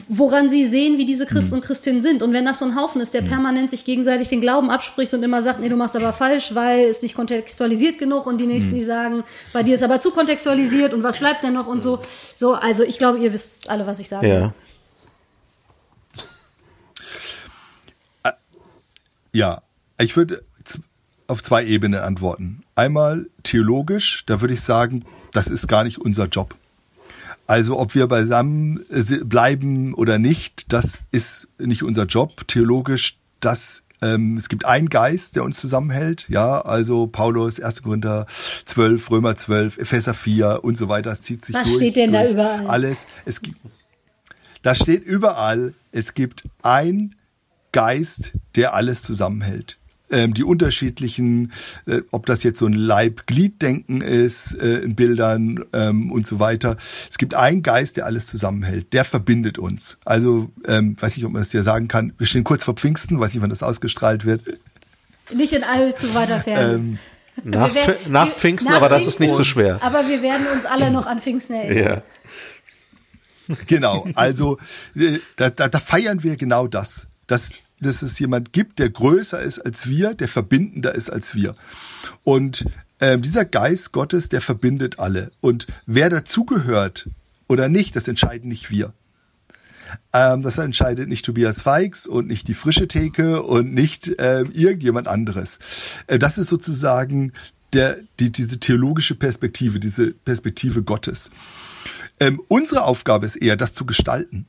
[0.09, 1.59] woran sie sehen, wie diese Christen hm.
[1.59, 2.23] und Christinnen sind.
[2.23, 3.29] Und wenn das so ein Haufen ist, der hm.
[3.29, 6.87] permanent sich gegenseitig den Glauben abspricht und immer sagt, nee, du machst aber falsch, weil
[6.87, 8.79] es nicht kontextualisiert genug und die nächsten, hm.
[8.79, 12.01] die sagen, bei dir ist aber zu kontextualisiert und was bleibt denn noch und so.
[12.35, 14.29] So, also ich glaube, ihr wisst alle, was ich sage.
[14.29, 14.55] Ja.
[19.35, 19.63] Ja,
[19.99, 20.45] ich würde
[21.27, 22.63] auf zwei Ebenen antworten.
[22.75, 26.55] Einmal theologisch, da würde ich sagen, das ist gar nicht unser Job.
[27.53, 28.83] Also ob wir beisammen
[29.25, 32.49] bleiben oder nicht, das ist nicht unser Job.
[32.49, 37.83] Theologisch, das ähm, es gibt einen Geist, der uns zusammenhält, ja, also Paulus, 1.
[37.83, 38.25] Korinther
[38.65, 41.75] 12, Römer 12, Epheser 4 und so weiter, es zieht sich Was durch.
[41.75, 42.67] Was steht denn da überall?
[42.69, 43.07] Alles.
[43.27, 43.59] Es gibt,
[44.63, 47.17] da steht überall, es gibt ein
[47.73, 49.77] Geist, der alles zusammenhält
[50.13, 51.53] ähm, die unterschiedlichen,
[51.87, 56.77] äh, ob das jetzt so ein Leib-Glied-Denken ist äh, in Bildern ähm, und so weiter.
[57.11, 59.99] Es gibt einen Geist, der alles zusammenhält, der verbindet uns.
[60.05, 62.13] Also, ähm, weiß nicht, ob man das hier sagen kann.
[62.19, 64.43] Wir stehen kurz vor Pfingsten, weiß nicht, wann das ausgestrahlt wird.
[65.35, 66.75] Nicht in allzu weiter Ferne.
[66.75, 66.99] Ähm,
[67.45, 69.79] nach, werden, nach Pfingsten, nach aber das ist nicht so schwer.
[69.83, 72.03] Aber wir werden uns alle noch an Pfingsten erinnern.
[73.49, 73.57] Ja.
[73.67, 74.59] Genau, also
[74.95, 79.41] äh, da, da, da feiern wir genau das, dass dass es jemand gibt, der größer
[79.41, 81.55] ist als wir, der verbindender ist als wir.
[82.23, 82.65] Und
[82.99, 85.33] äh, dieser Geist Gottes, der verbindet alle.
[85.41, 87.09] Und wer dazugehört
[87.49, 88.93] oder nicht, das entscheiden nicht wir.
[90.13, 95.09] Ähm, das entscheidet nicht Tobias Feix und nicht die frische Theke und nicht äh, irgendjemand
[95.09, 95.59] anderes.
[96.07, 97.33] Äh, das ist sozusagen
[97.73, 101.31] der, die, diese theologische Perspektive, diese Perspektive Gottes.
[102.21, 104.47] Ähm, unsere Aufgabe ist eher, das zu gestalten.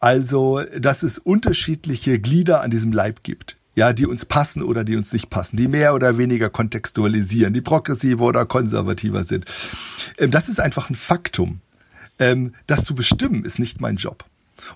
[0.00, 3.56] Also, dass es unterschiedliche Glieder an diesem Leib gibt.
[3.76, 7.60] Ja, die uns passen oder die uns nicht passen, die mehr oder weniger kontextualisieren, die
[7.60, 9.46] progressiver oder konservativer sind.
[10.16, 11.60] Ähm, das ist einfach ein Faktum.
[12.20, 14.24] Ähm, das zu bestimmen ist nicht mein Job.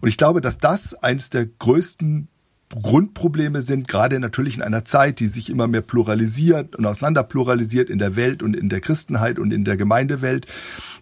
[0.01, 2.29] Und ich glaube, dass das eines der größten
[2.71, 7.89] Grundprobleme sind, gerade natürlich in einer Zeit, die sich immer mehr pluralisiert und auseinander pluralisiert
[7.89, 10.47] in der Welt und in der Christenheit und in der Gemeindewelt,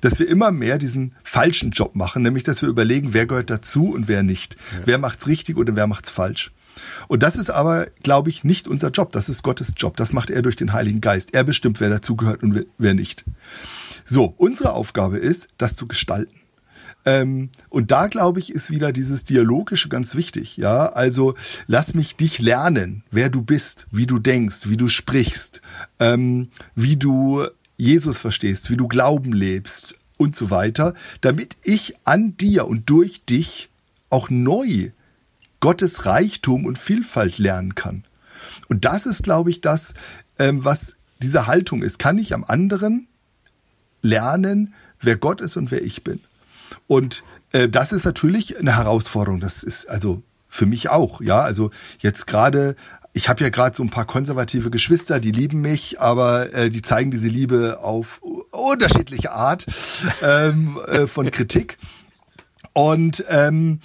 [0.00, 3.92] dass wir immer mehr diesen falschen Job machen, nämlich dass wir überlegen, wer gehört dazu
[3.92, 4.54] und wer nicht.
[4.54, 4.82] Ja.
[4.84, 6.52] Wer macht's richtig oder wer macht's falsch.
[7.08, 9.12] Und das ist aber, glaube ich, nicht unser Job.
[9.12, 9.96] Das ist Gottes Job.
[9.96, 11.34] Das macht er durch den Heiligen Geist.
[11.34, 13.24] Er bestimmt, wer dazugehört und wer nicht.
[14.04, 16.34] So, unsere Aufgabe ist, das zu gestalten.
[17.06, 20.56] Ähm, und da glaube ich, ist wieder dieses Dialogische ganz wichtig.
[20.56, 21.34] Ja, also
[21.68, 25.62] lass mich dich lernen, wer du bist, wie du denkst, wie du sprichst,
[26.00, 27.46] ähm, wie du
[27.78, 33.24] Jesus verstehst, wie du Glauben lebst und so weiter, damit ich an dir und durch
[33.24, 33.70] dich
[34.10, 34.90] auch neu
[35.60, 38.04] Gottes Reichtum und Vielfalt lernen kann.
[38.68, 39.94] Und das ist, glaube ich, das,
[40.38, 41.98] ähm, was diese Haltung ist.
[41.98, 43.06] Kann ich am anderen
[44.02, 46.20] lernen, wer Gott ist und wer ich bin?
[46.86, 49.40] Und äh, das ist natürlich eine Herausforderung.
[49.40, 51.40] Das ist also für mich auch, ja.
[51.40, 52.76] Also jetzt gerade
[53.16, 56.82] ich habe ja gerade so ein paar konservative Geschwister, die lieben mich, aber äh, die
[56.82, 59.64] zeigen diese Liebe auf unterschiedliche Art
[60.22, 61.78] ähm, äh, von Kritik.
[62.74, 63.80] Und, ähm,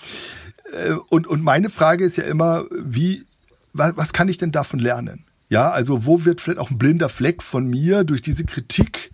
[0.74, 3.26] äh, und, und meine Frage ist ja immer, wie,
[3.72, 5.24] was, was kann ich denn davon lernen?
[5.48, 9.12] Ja, also wo wird vielleicht auch ein blinder Fleck von mir durch diese Kritik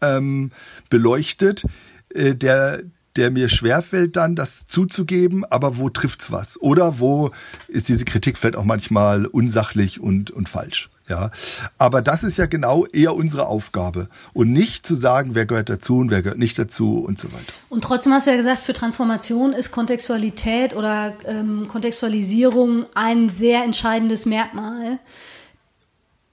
[0.00, 0.50] ähm,
[0.88, 1.66] beleuchtet,
[2.14, 2.82] äh, der,
[3.16, 6.60] der mir schwerfällt, dann das zuzugeben, aber wo trifft's was?
[6.60, 7.30] Oder wo
[7.68, 10.90] ist diese Kritik vielleicht auch manchmal unsachlich und, und falsch?
[11.08, 11.32] Ja,
[11.76, 15.98] aber das ist ja genau eher unsere Aufgabe und nicht zu sagen, wer gehört dazu
[15.98, 17.52] und wer gehört nicht dazu und so weiter.
[17.68, 23.64] Und trotzdem hast du ja gesagt, für Transformation ist Kontextualität oder ähm, Kontextualisierung ein sehr
[23.64, 25.00] entscheidendes Merkmal.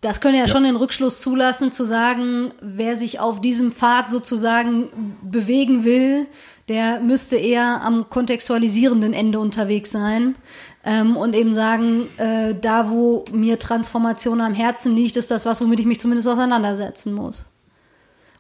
[0.02, 4.12] Das könnte ja, ja, schon den Rückschluss zulassen, zu sagen, wer sich auf diesem Pfad
[4.12, 6.28] sozusagen bewegen will,
[6.70, 10.36] der müsste eher am kontextualisierenden Ende unterwegs sein
[10.84, 15.62] ähm, und eben sagen, äh, da wo mir Transformation am Herzen liegt, ist das was,
[15.62, 17.46] womit ich mich zumindest auseinandersetzen muss.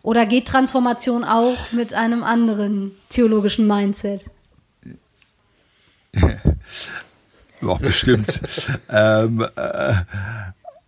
[0.03, 4.25] Oder geht Transformation auch mit einem anderen theologischen Mindset?
[7.59, 8.39] Ja, bestimmt.
[8.89, 9.93] ähm, äh,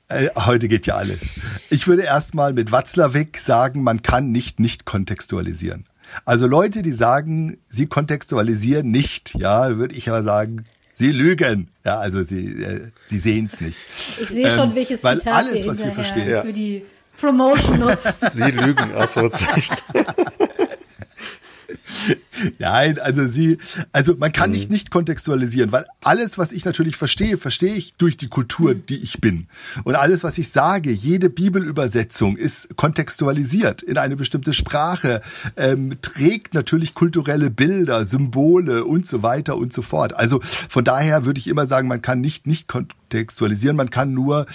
[0.10, 1.39] äh, heute geht ja alles.
[1.69, 5.86] Ich würde erstmal mit Watzlawick sagen, man kann nicht nicht kontextualisieren.
[6.26, 11.69] Also Leute, die sagen, sie kontextualisieren nicht, ja, würde ich aber sagen, sie lügen.
[11.86, 13.78] Ja, also sie, äh, sie sehen es nicht.
[14.19, 16.84] Ich sehe schon, ähm, welches weil Zitat alles, was wir verstehen, für die
[17.19, 18.32] Promotion nutzt.
[18.32, 19.78] sie lügen, Ausrufezeichen.
[22.60, 23.58] Nein, also sie,
[23.91, 24.56] also man kann mhm.
[24.56, 28.86] nicht nicht kontextualisieren, weil alles, was ich natürlich verstehe, verstehe ich durch die Kultur, mhm.
[28.88, 29.47] die ich bin.
[29.84, 35.21] Und alles, was ich sage, jede Bibelübersetzung ist kontextualisiert in eine bestimmte Sprache,
[35.58, 40.15] ähm, trägt natürlich kulturelle Bilder, Symbole und so weiter und so fort.
[40.15, 42.67] Also von daher würde ich immer sagen, man kann nicht nicht
[43.10, 44.45] kontextualisieren, man kann nur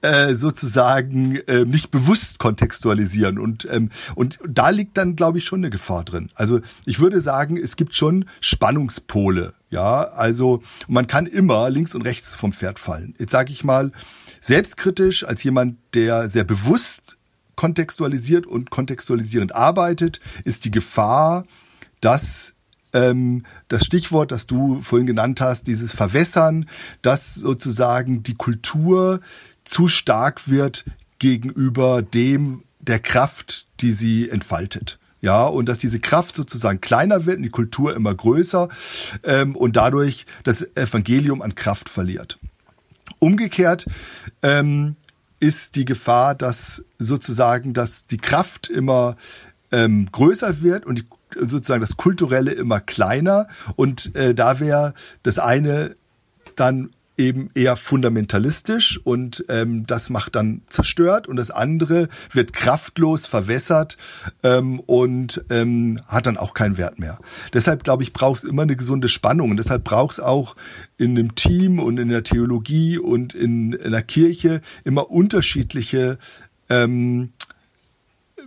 [0.00, 5.60] äh, sozusagen äh, nicht bewusst kontextualisieren und ähm, und da liegt dann glaube ich schon
[5.60, 6.30] eine Gefahr drin.
[6.34, 9.52] Also ich würde sagen, es gibt schon Spannungspole.
[9.70, 13.14] Ja, also man kann immer links und rechts vom Pferd fallen.
[13.18, 13.92] Jetzt sage ich mal,
[14.40, 17.18] selbstkritisch als jemand, der sehr bewusst
[17.54, 21.44] kontextualisiert und kontextualisierend arbeitet, ist die Gefahr,
[22.00, 22.54] dass
[22.92, 26.68] ähm, das Stichwort, das du vorhin genannt hast, dieses Verwässern,
[27.02, 29.20] dass sozusagen die Kultur
[29.64, 30.84] zu stark wird
[31.18, 34.98] gegenüber dem der Kraft, die sie entfaltet.
[35.20, 38.68] Ja, und dass diese Kraft sozusagen kleiner wird und die Kultur immer größer
[39.24, 42.38] ähm, und dadurch das Evangelium an Kraft verliert.
[43.18, 43.86] Umgekehrt
[44.42, 44.94] ähm,
[45.40, 49.16] ist die Gefahr, dass sozusagen, dass die Kraft immer
[49.72, 55.38] ähm, größer wird und die, sozusagen das Kulturelle immer kleiner und äh, da wäre das
[55.38, 55.96] eine
[56.56, 63.26] dann eben eher fundamentalistisch und ähm, das macht dann zerstört und das andere wird kraftlos
[63.26, 63.98] verwässert
[64.44, 67.18] ähm, und ähm, hat dann auch keinen Wert mehr.
[67.52, 70.54] Deshalb glaube ich, braucht es immer eine gesunde Spannung und deshalb braucht es auch
[70.96, 76.18] in einem Team und in der Theologie und in, in der Kirche immer unterschiedliche
[76.70, 77.32] ähm,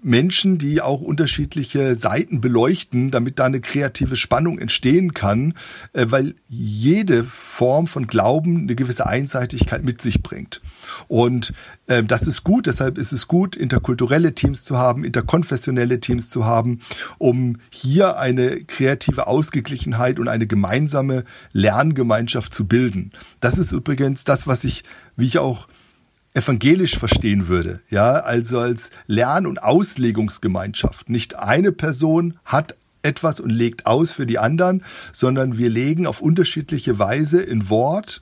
[0.04, 5.54] Menschen, die auch unterschiedliche Seiten beleuchten, damit da eine kreative Spannung entstehen kann,
[5.94, 10.62] äh, weil jede Form von Glauben eine gewisse Einseitigkeit mit sich bringt.
[11.08, 11.54] Und
[11.88, 16.46] äh, das ist gut, deshalb ist es gut, interkulturelle Teams zu haben, interkonfessionelle Teams zu
[16.46, 16.82] haben,
[17.18, 23.12] um hier eine kreative Ausgeglichenheit und eine gemeinsame Lerngemeinschaft zu bilden.
[23.40, 24.84] Das ist übrigens das, was ich,
[25.16, 25.68] wie ich auch
[26.34, 31.10] evangelisch verstehen würde, ja, also als Lern- und Auslegungsgemeinschaft.
[31.10, 36.22] Nicht eine Person hat etwas und legt aus für die anderen, sondern wir legen auf
[36.22, 38.22] unterschiedliche Weise in Wort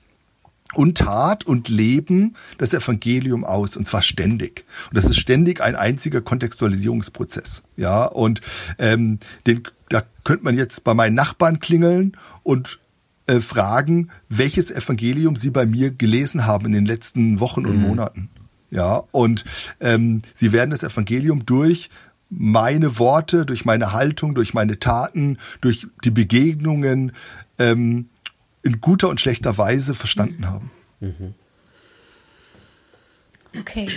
[0.73, 4.65] und Tat und Leben das Evangelium aus und zwar ständig.
[4.89, 7.63] Und das ist ständig ein einziger Kontextualisierungsprozess.
[7.75, 8.41] Ja, und
[8.77, 12.79] ähm, den, da könnte man jetzt bei meinen Nachbarn klingeln und
[13.29, 17.83] äh, fragen, welches Evangelium sie bei mir gelesen haben in den letzten Wochen und mhm.
[17.83, 18.29] Monaten.
[18.71, 19.45] Ja, und
[19.79, 21.91] ähm, sie werden das Evangelium durch
[22.31, 27.11] meine Worte, durch meine Haltung, durch meine Taten, durch die Begegnungen
[27.59, 28.09] ähm,
[28.63, 30.71] in guter und schlechter Weise verstanden haben.
[30.99, 31.35] Mhm.
[33.59, 33.89] Okay.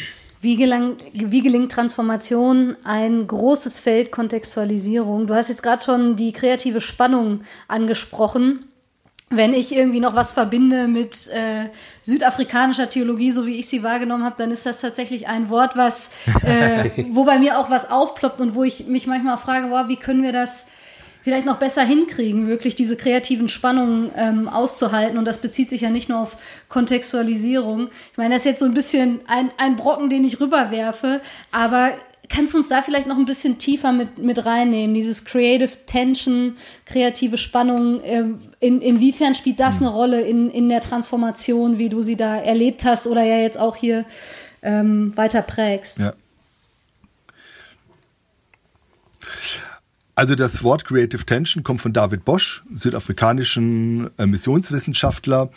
[0.42, 2.76] Wie, gelang, wie gelingt Transformation?
[2.84, 5.26] Ein großes Feld Kontextualisierung.
[5.26, 8.66] Du hast jetzt gerade schon die kreative Spannung angesprochen
[9.36, 11.66] wenn ich irgendwie noch was verbinde mit äh,
[12.02, 16.10] südafrikanischer Theologie, so wie ich sie wahrgenommen habe, dann ist das tatsächlich ein Wort, was,
[16.44, 19.96] äh, wo bei mir auch was aufploppt und wo ich mich manchmal frage, wow, wie
[19.96, 20.68] können wir das
[21.22, 25.18] vielleicht noch besser hinkriegen, wirklich diese kreativen Spannungen ähm, auszuhalten.
[25.18, 26.36] Und das bezieht sich ja nicht nur auf
[26.68, 27.90] Kontextualisierung.
[28.10, 31.20] Ich meine, das ist jetzt so ein bisschen ein, ein Brocken, den ich rüberwerfe,
[31.52, 31.92] aber
[32.28, 34.94] kannst du uns da vielleicht noch ein bisschen tiefer mit, mit reinnehmen?
[34.94, 36.56] Dieses Creative Tension,
[36.86, 38.24] kreative Spannung, äh,
[38.62, 39.86] in, inwiefern spielt das hm.
[39.86, 43.58] eine Rolle in, in der Transformation, wie du sie da erlebt hast oder ja jetzt
[43.58, 44.04] auch hier
[44.62, 45.98] ähm, weiter prägst?
[45.98, 46.14] Ja.
[50.14, 55.50] Also das Wort Creative Tension kommt von David Bosch, südafrikanischen äh, Missionswissenschaftler.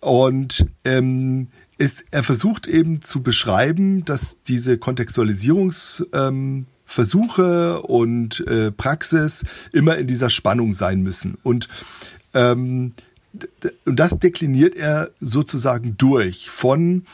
[0.00, 6.64] Und ähm, ist, er versucht eben zu beschreiben, dass diese Kontextualisierungsversuche
[7.82, 11.36] ähm, und äh, Praxis immer in dieser Spannung sein müssen.
[11.42, 11.68] Und,
[12.34, 12.92] ähm,
[13.84, 17.06] und das dekliniert er sozusagen durch von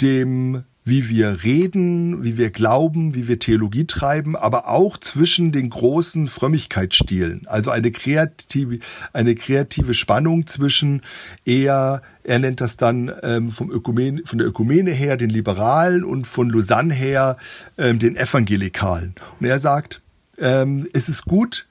[0.00, 5.70] dem wie wir reden, wie wir glauben, wie wir Theologie treiben, aber auch zwischen den
[5.70, 7.46] großen Frömmigkeitsstilen.
[7.46, 8.80] Also eine kreative,
[9.14, 11.00] eine kreative Spannung zwischen
[11.46, 16.26] eher, er nennt das dann ähm, vom Ökumen, von der Ökumene her den Liberalen und
[16.26, 17.38] von Lausanne her
[17.78, 19.14] ähm, den Evangelikalen.
[19.40, 20.02] Und er sagt,
[20.36, 21.66] ähm, es ist gut,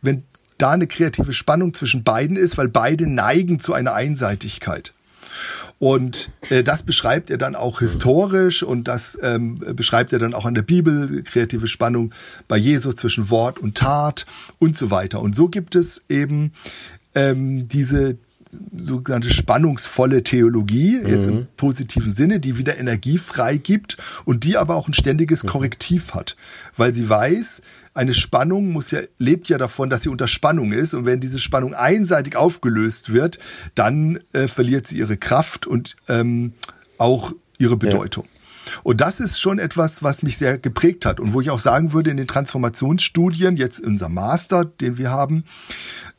[0.00, 0.22] wenn
[0.58, 4.92] da eine kreative Spannung zwischen beiden ist, weil beide neigen zu einer Einseitigkeit.
[5.78, 10.46] Und äh, das beschreibt er dann auch historisch und das ähm, beschreibt er dann auch
[10.46, 12.12] an der Bibel, kreative Spannung
[12.48, 14.24] bei Jesus zwischen Wort und Tat
[14.58, 15.20] und so weiter.
[15.20, 16.52] Und so gibt es eben
[17.14, 18.16] ähm, diese
[18.74, 21.08] sogenannte spannungsvolle Theologie, mhm.
[21.08, 25.48] jetzt im positiven Sinne, die wieder Energie freigibt und die aber auch ein ständiges mhm.
[25.48, 26.36] Korrektiv hat,
[26.76, 27.60] weil sie weiß,
[27.96, 30.94] eine Spannung muss ja, lebt ja davon, dass sie unter Spannung ist.
[30.94, 33.38] Und wenn diese Spannung einseitig aufgelöst wird,
[33.74, 36.52] dann äh, verliert sie ihre Kraft und ähm,
[36.98, 38.24] auch ihre Bedeutung.
[38.24, 38.40] Ja.
[38.82, 41.92] Und das ist schon etwas, was mich sehr geprägt hat und wo ich auch sagen
[41.92, 45.44] würde, in den Transformationsstudien, jetzt in unserem Master, den wir haben,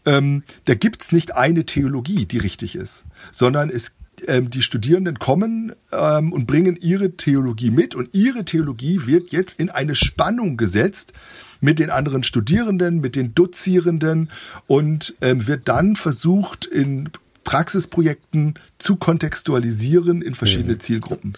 [0.06, 3.92] ähm, da gibt's nicht eine Theologie, die richtig ist, sondern es
[4.28, 9.60] ähm, die Studierenden kommen ähm, und bringen ihre Theologie mit und ihre Theologie wird jetzt
[9.60, 11.14] in eine Spannung gesetzt
[11.62, 14.30] mit den anderen Studierenden, mit den Dozierenden
[14.68, 17.10] und ähm, wird dann versucht, in
[17.44, 20.80] Praxisprojekten zu kontextualisieren in verschiedene mhm.
[20.80, 21.34] Zielgruppen.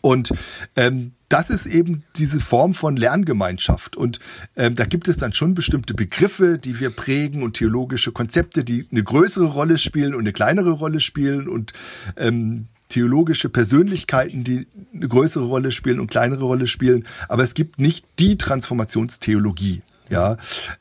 [0.00, 0.32] Und
[0.76, 3.96] ähm, das ist eben diese Form von Lerngemeinschaft.
[3.96, 4.20] Und
[4.56, 8.86] ähm, da gibt es dann schon bestimmte Begriffe, die wir prägen und theologische Konzepte, die
[8.90, 11.72] eine größere Rolle spielen und eine kleinere Rolle spielen und
[12.16, 17.06] ähm, theologische Persönlichkeiten, die eine größere Rolle spielen und kleinere Rolle spielen.
[17.28, 20.36] Aber es gibt nicht die Transformationstheologie, ja,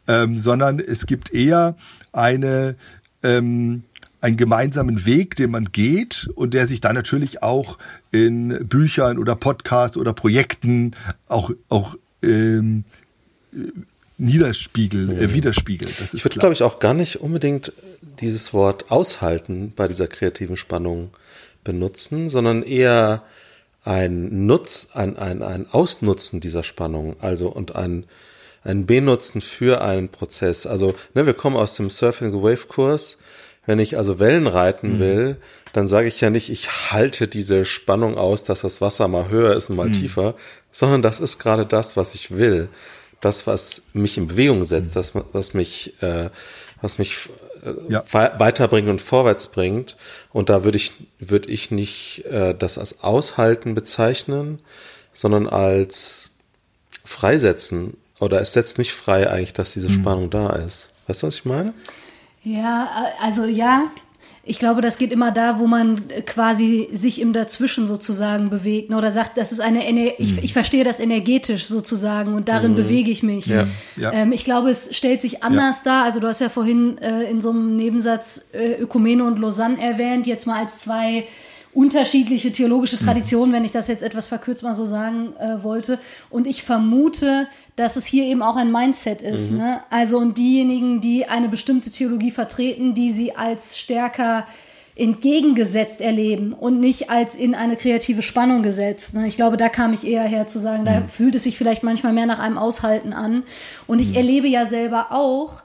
[0.08, 1.76] ähm, sondern es gibt eher
[2.12, 2.76] eine
[3.24, 3.84] ähm,
[4.24, 7.78] einen gemeinsamen Weg, den man geht und der sich dann natürlich auch
[8.10, 10.96] in Büchern oder Podcasts oder Projekten
[11.28, 12.86] auch auch ähm,
[14.18, 15.34] niederspiegelt, äh, mhm.
[15.34, 16.00] widerspiegelt.
[16.00, 17.74] Das ist ich würde, glaube ich, auch gar nicht unbedingt
[18.22, 21.10] dieses Wort aushalten bei dieser kreativen Spannung
[21.66, 23.24] benutzen, sondern eher
[23.84, 28.06] ein Nutz, ein, ein, ein Ausnutzen dieser Spannung, also und ein,
[28.64, 30.66] ein Benutzen für einen Prozess.
[30.66, 33.18] Also, ne, wir kommen aus dem Surfing the Wave Kurs
[33.66, 35.00] wenn ich also Wellen reiten mhm.
[35.00, 35.38] will,
[35.74, 39.56] dann sage ich ja nicht, ich halte diese Spannung aus, dass das Wasser mal höher
[39.56, 39.94] ist und mal mhm.
[39.94, 40.36] tiefer,
[40.72, 42.70] sondern das ist gerade das, was ich will.
[43.22, 45.00] Das, was mich in Bewegung setzt, mhm.
[45.00, 46.30] das, was mich, äh,
[46.82, 47.30] was mich
[47.64, 48.04] äh, ja.
[48.12, 49.96] weiterbringt und vorwärts bringt.
[50.34, 54.60] Und da würde ich, würde ich nicht äh, das als Aushalten bezeichnen,
[55.14, 56.32] sondern als
[57.06, 57.96] Freisetzen.
[58.20, 60.02] Oder es setzt mich frei eigentlich, dass diese mhm.
[60.02, 60.90] Spannung da ist.
[61.08, 61.74] Weißt du, was ich meine?
[62.44, 62.90] Ja,
[63.22, 63.92] also ja,
[64.46, 68.98] ich glaube, das geht immer da, wo man quasi sich im Dazwischen sozusagen bewegt ne,
[68.98, 70.40] oder sagt, das ist eine, Ener ich, mhm.
[70.42, 72.76] ich verstehe das energetisch sozusagen und darin mhm.
[72.76, 73.46] bewege ich mich.
[73.46, 73.68] Ja.
[73.96, 74.12] Ja.
[74.12, 75.92] Ähm, ich glaube, es stellt sich anders ja.
[75.94, 76.04] dar.
[76.04, 80.28] Also du hast ja vorhin äh, in so einem Nebensatz äh, Ökumene und Lausanne erwähnt,
[80.28, 81.26] jetzt mal als zwei
[81.74, 83.06] unterschiedliche theologische mhm.
[83.06, 86.00] Traditionen, wenn ich das jetzt etwas verkürzt mal so sagen äh, wollte.
[86.30, 89.52] Und ich vermute, dass es hier eben auch ein Mindset ist.
[89.52, 89.58] Mhm.
[89.58, 89.80] Ne?
[89.90, 94.46] Also und diejenigen, die eine bestimmte Theologie vertreten, die sie als stärker
[94.96, 99.16] entgegengesetzt erleben und nicht als in eine kreative Spannung gesetzt.
[99.16, 99.28] Ne?
[99.28, 101.08] Ich glaube, da kam ich eher her zu sagen, da mhm.
[101.08, 103.42] fühlt es sich vielleicht manchmal mehr nach einem Aushalten an.
[103.88, 104.18] Und ich mhm.
[104.18, 105.63] erlebe ja selber auch,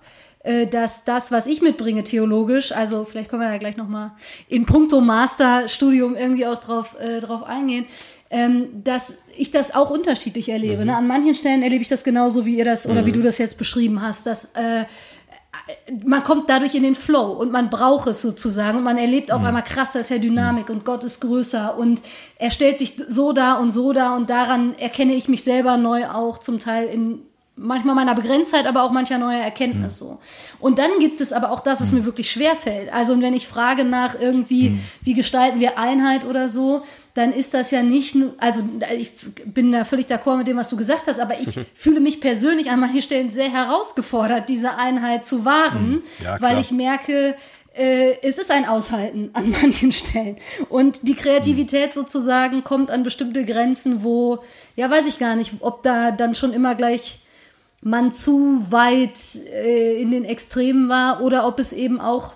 [0.66, 4.12] dass das, was ich mitbringe theologisch, also vielleicht können wir da gleich nochmal
[4.48, 7.86] in puncto Masterstudium irgendwie auch drauf, äh, drauf eingehen,
[8.30, 10.82] ähm, dass ich das auch unterschiedlich erlebe.
[10.82, 10.86] Mhm.
[10.86, 10.96] Ne?
[10.96, 13.16] An manchen Stellen erlebe ich das genauso, wie ihr das oder wie mhm.
[13.16, 14.84] du das jetzt beschrieben hast, dass äh,
[16.04, 19.40] man kommt dadurch in den Flow und man braucht es sozusagen und man erlebt auf
[19.40, 19.48] mhm.
[19.48, 22.02] einmal krass, da ist ja Dynamik und Gott ist größer und
[22.38, 26.06] er stellt sich so da und so da und daran erkenne ich mich selber neu
[26.06, 27.22] auch zum Teil in
[27.58, 30.06] manchmal meiner Begrenztheit, aber auch mancher neuer Erkenntnis mhm.
[30.06, 30.18] so.
[30.60, 31.98] Und dann gibt es aber auch das, was mhm.
[31.98, 32.92] mir wirklich schwer fällt.
[32.92, 34.80] Also wenn ich frage nach irgendwie, mhm.
[35.02, 36.82] wie gestalten wir Einheit oder so,
[37.14, 38.62] dann ist das ja nicht nur, also
[38.96, 39.10] ich
[39.44, 42.70] bin da völlig d'accord mit dem, was du gesagt hast, aber ich fühle mich persönlich
[42.70, 46.02] an manchen Stellen sehr herausgefordert, diese Einheit zu wahren, mhm.
[46.22, 47.34] ja, weil ich merke,
[47.78, 50.36] äh, es ist ein Aushalten an manchen Stellen.
[50.68, 54.38] Und die Kreativität sozusagen kommt an bestimmte Grenzen, wo,
[54.76, 57.18] ja, weiß ich gar nicht, ob da dann schon immer gleich
[57.80, 59.20] man zu weit
[59.52, 62.34] äh, in den Extremen war oder ob es eben auch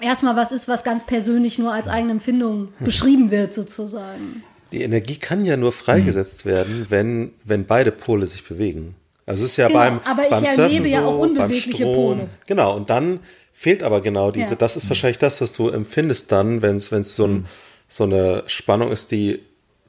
[0.00, 4.42] erstmal was ist, was ganz persönlich nur als eigene Empfindung beschrieben wird, sozusagen.
[4.70, 6.50] Die Energie kann ja nur freigesetzt mhm.
[6.50, 8.94] werden, wenn, wenn beide Pole sich bewegen.
[9.26, 11.76] Also es ist ja genau, beim, aber ich beim erlebe Surfen ja so, auch unbewegliche
[11.76, 12.28] Strom, Pole.
[12.46, 13.20] Genau, und dann
[13.52, 14.56] fehlt aber genau diese, ja.
[14.56, 17.46] das ist wahrscheinlich das, was du empfindest dann, wenn es so, ein,
[17.88, 19.40] so eine Spannung ist, die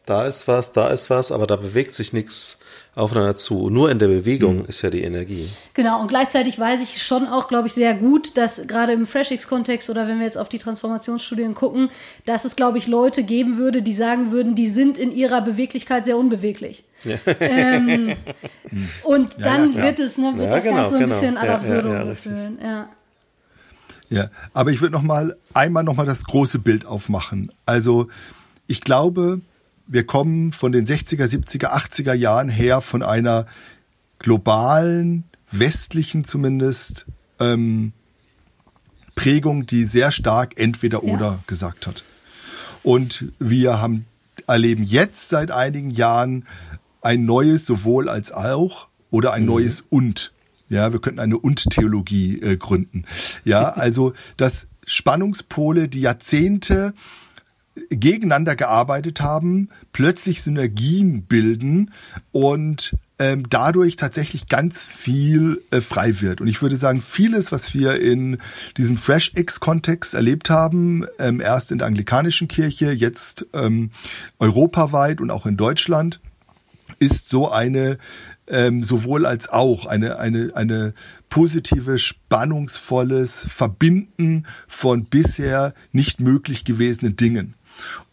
[0.06, 2.58] da ist was, da ist was, aber da bewegt sich nichts
[3.00, 3.70] aufeinander zu.
[3.70, 4.66] Nur in der Bewegung mhm.
[4.66, 5.50] ist ja die Energie.
[5.74, 9.90] Genau, und gleichzeitig weiß ich schon auch, glaube ich, sehr gut, dass gerade im FreshX-Kontext
[9.90, 11.90] oder wenn wir jetzt auf die Transformationsstudien gucken,
[12.26, 16.06] dass es, glaube ich, Leute geben würde, die sagen würden, die sind in ihrer Beweglichkeit
[16.06, 16.84] sehr unbeweglich.
[17.06, 17.18] Ja.
[17.40, 18.16] Ähm,
[19.04, 21.16] und dann ja, wird es, ne, wird das genau, Ganze so ein genau.
[21.16, 21.94] bisschen ad absurdum
[22.62, 22.68] ja.
[22.68, 22.90] Ja.
[24.12, 27.52] Ja, aber ich würde noch mal einmal noch mal das große Bild aufmachen.
[27.68, 28.08] Also
[28.66, 29.42] ich glaube,
[29.90, 33.48] wir kommen von den 60er, 70er, 80er Jahren her von einer
[34.20, 37.08] globalen, westlichen zumindest,
[37.40, 37.92] ähm,
[39.16, 41.40] Prägung, die sehr stark entweder oder ja.
[41.48, 42.04] gesagt hat.
[42.84, 44.06] Und wir haben,
[44.48, 46.46] erleben jetzt seit einigen Jahren
[47.02, 49.50] ein neues sowohl als auch oder ein mhm.
[49.50, 50.32] neues und.
[50.70, 53.06] Ja, wir könnten eine und-Theologie äh, gründen.
[53.44, 56.94] Ja, also dass Spannungspole, die Jahrzehnte
[57.90, 61.92] gegeneinander gearbeitet haben, plötzlich Synergien bilden
[62.32, 66.40] und ähm, dadurch tatsächlich ganz viel äh, frei wird.
[66.40, 68.38] Und ich würde sagen, vieles, was wir in
[68.78, 73.92] diesem Fresh-X-Kontext erlebt haben, ähm, erst in der anglikanischen Kirche, jetzt ähm,
[74.40, 76.22] europaweit und auch in Deutschland,
[77.00, 77.98] ist so eine
[78.50, 80.94] ähm, sowohl als auch eine, eine, eine
[81.30, 87.54] positive, spannungsvolles Verbinden von bisher nicht möglich gewesenen Dingen.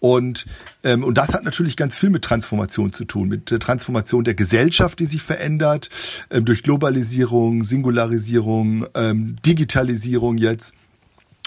[0.00, 0.46] Und,
[0.82, 4.34] ähm, und das hat natürlich ganz viel mit Transformation zu tun, mit der Transformation der
[4.34, 5.90] Gesellschaft, die sich verändert,
[6.30, 10.74] ähm, durch Globalisierung, Singularisierung, ähm, Digitalisierung jetzt.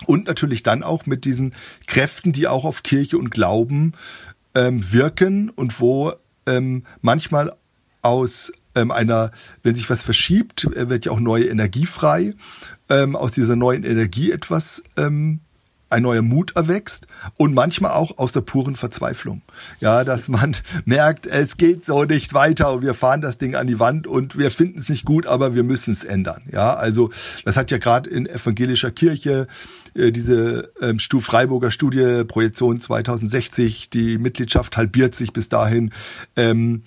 [0.06, 1.54] Und natürlich dann auch mit diesen
[1.86, 3.94] Kräften, die auch auf Kirche und Glauben
[4.56, 6.14] ähm, wirken und wo
[6.46, 7.54] ähm, manchmal
[8.02, 9.32] aus ähm, einer,
[9.64, 12.34] wenn sich was verschiebt, äh, wird ja auch neue Energie frei,
[12.90, 15.42] ähm, aus dieser neuen Energie etwas ähm,
[15.90, 19.42] ein neuer Mut erwächst und manchmal auch aus der puren Verzweiflung.
[19.80, 23.68] Ja, dass man merkt, es geht so nicht weiter und wir fahren das Ding an
[23.68, 26.44] die Wand und wir finden es nicht gut, aber wir müssen es ändern.
[26.52, 27.10] Ja, also
[27.46, 29.48] das hat ja gerade in evangelischer Kirche
[29.96, 35.92] äh, diese ähm, Stu Freiburger Studie Projektion 2060, die Mitgliedschaft halbiert sich bis dahin,
[36.36, 36.84] ähm,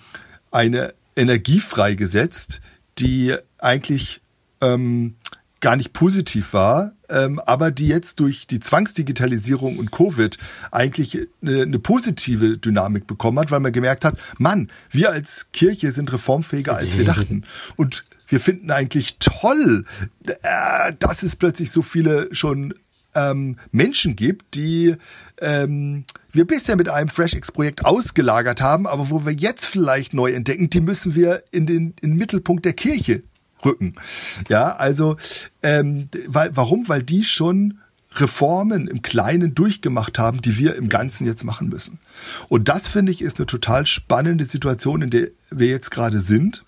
[0.51, 2.61] eine Energie freigesetzt,
[2.99, 4.21] die eigentlich
[4.61, 5.15] ähm,
[5.59, 10.37] gar nicht positiv war, ähm, aber die jetzt durch die Zwangsdigitalisierung und Covid
[10.71, 15.91] eigentlich eine, eine positive Dynamik bekommen hat, weil man gemerkt hat, Mann, wir als Kirche
[15.91, 17.43] sind reformfähiger, als wir dachten.
[17.75, 19.85] Und wir finden eigentlich toll,
[20.25, 22.73] äh, dass es plötzlich so viele schon
[23.15, 24.95] ähm, Menschen gibt, die
[25.39, 30.69] ähm, wir bisher mit einem FreshX-Projekt ausgelagert haben, aber wo wir jetzt vielleicht neu entdecken,
[30.71, 33.21] die müssen wir in den, in den Mittelpunkt der Kirche
[33.65, 33.95] rücken.
[34.49, 35.17] Ja, also
[35.61, 36.87] ähm, weil, warum?
[36.87, 37.79] Weil die schon
[38.15, 41.99] Reformen im Kleinen durchgemacht haben, die wir im Ganzen jetzt machen müssen.
[42.47, 46.63] Und das finde ich ist eine total spannende Situation, in der wir jetzt gerade sind,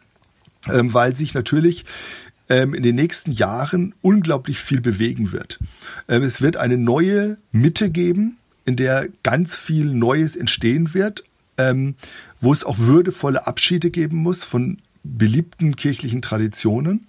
[0.72, 1.86] ähm, weil sich natürlich
[2.50, 5.60] ähm, in den nächsten Jahren unglaublich viel bewegen wird.
[6.08, 11.24] Ähm, es wird eine neue Mitte geben, in der ganz viel Neues entstehen wird,
[11.58, 11.96] ähm,
[12.42, 17.08] wo es auch würdevolle Abschiede geben muss von beliebten kirchlichen Traditionen.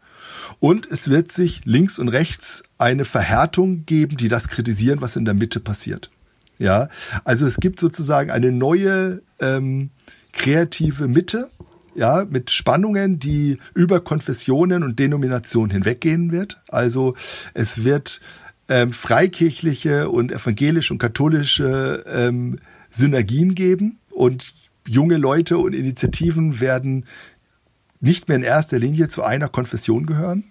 [0.60, 5.24] Und es wird sich links und rechts eine Verhärtung geben, die das kritisieren, was in
[5.24, 6.10] der Mitte passiert.
[6.58, 6.88] Ja,
[7.24, 9.90] also es gibt sozusagen eine neue ähm,
[10.32, 11.48] kreative Mitte,
[11.94, 16.60] ja, mit Spannungen, die über Konfessionen und Denominationen hinweggehen wird.
[16.68, 17.14] Also
[17.54, 18.20] es wird
[18.68, 22.58] ähm, freikirchliche und evangelische und katholische ähm,
[22.90, 24.52] Synergien geben und
[24.86, 27.06] junge Leute und Initiativen werden
[28.00, 30.44] nicht mehr in erster Linie zu einer Konfession gehören.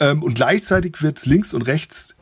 [0.00, 2.14] Ähm, und gleichzeitig wird links und rechts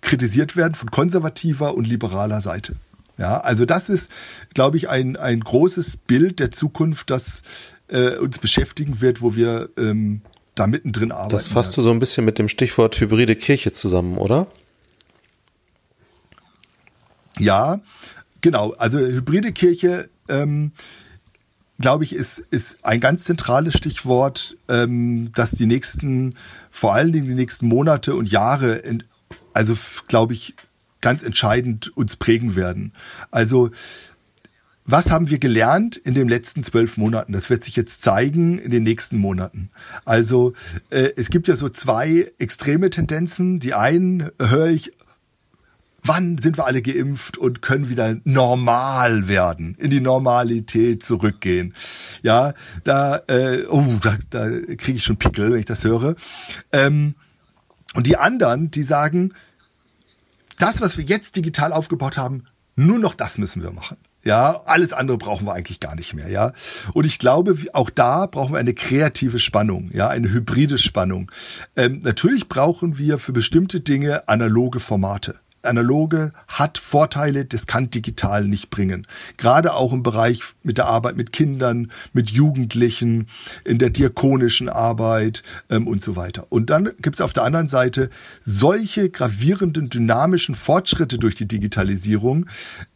[0.00, 2.76] kritisiert werden von konservativer und liberaler Seite.
[3.18, 4.10] Ja, also das ist,
[4.54, 7.42] glaube ich, ein, ein großes Bild der Zukunft, das
[7.88, 10.22] äh, uns beschäftigen wird, wo wir ähm,
[10.54, 11.30] da mittendrin arbeiten.
[11.30, 14.46] Das fasst du so ein bisschen mit dem Stichwort hybride Kirche zusammen, oder?
[17.38, 17.80] Ja,
[18.40, 18.72] genau.
[18.74, 20.72] Also hybride Kirche, ähm,
[21.80, 26.34] glaube ich, ist, ist ein ganz zentrales Stichwort, ähm, dass die nächsten,
[26.70, 29.04] vor allen Dingen die nächsten Monate und Jahre, in,
[29.52, 29.76] also
[30.08, 30.54] glaube ich,
[31.00, 32.92] ganz entscheidend uns prägen werden.
[33.30, 33.70] Also
[34.90, 37.32] was haben wir gelernt in den letzten zwölf Monaten?
[37.34, 39.68] Das wird sich jetzt zeigen in den nächsten Monaten.
[40.06, 40.54] Also
[40.88, 43.60] äh, es gibt ja so zwei extreme Tendenzen.
[43.60, 44.92] Die einen höre ich,
[46.08, 51.74] wann sind wir alle geimpft und können wieder normal werden, in die Normalität zurückgehen.
[52.22, 56.16] Ja, da, äh, oh, da, da kriege ich schon Pickel, wenn ich das höre.
[56.72, 57.14] Ähm,
[57.94, 59.34] und die anderen, die sagen,
[60.58, 62.44] das, was wir jetzt digital aufgebaut haben,
[62.74, 63.98] nur noch das müssen wir machen.
[64.24, 66.52] Ja, alles andere brauchen wir eigentlich gar nicht mehr, ja.
[66.92, 71.30] Und ich glaube, auch da brauchen wir eine kreative Spannung, ja, eine hybride Spannung.
[71.76, 75.36] Ähm, natürlich brauchen wir für bestimmte Dinge analoge Formate
[75.68, 79.06] analoge hat Vorteile, das kann digital nicht bringen.
[79.36, 83.28] Gerade auch im Bereich mit der Arbeit mit Kindern, mit Jugendlichen,
[83.64, 86.46] in der diakonischen Arbeit ähm, und so weiter.
[86.48, 88.10] Und dann gibt es auf der anderen Seite
[88.40, 92.46] solche gravierenden, dynamischen Fortschritte durch die Digitalisierung,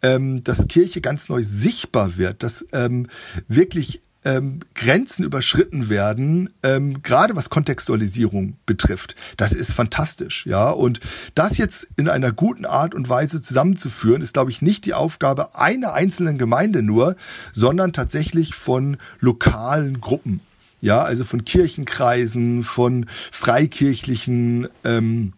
[0.02, 3.06] ähm, dass Kirche ganz neu sichtbar wird, dass ähm,
[3.48, 9.16] wirklich ähm, Grenzen überschritten werden, ähm, gerade was Kontextualisierung betrifft.
[9.36, 10.70] Das ist fantastisch, ja.
[10.70, 11.00] Und
[11.34, 15.56] das jetzt in einer guten Art und Weise zusammenzuführen, ist, glaube ich, nicht die Aufgabe
[15.56, 17.16] einer einzelnen Gemeinde nur,
[17.52, 20.40] sondern tatsächlich von lokalen Gruppen.
[20.80, 25.32] Ja, also von Kirchenkreisen, von freikirchlichen ähm,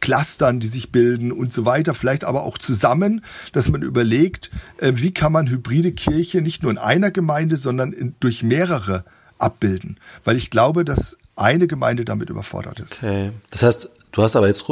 [0.00, 4.92] Clustern, die sich bilden und so weiter, vielleicht aber auch zusammen, dass man überlegt, äh,
[4.96, 9.04] wie kann man hybride Kirche nicht nur in einer Gemeinde, sondern in, durch mehrere
[9.38, 9.98] abbilden.
[10.24, 13.02] Weil ich glaube, dass eine Gemeinde damit überfordert ist.
[13.02, 13.32] Okay.
[13.50, 14.66] Das heißt, du hast aber jetzt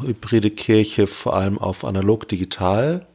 [0.00, 3.06] hybride Kirche vor allem auf analog-digital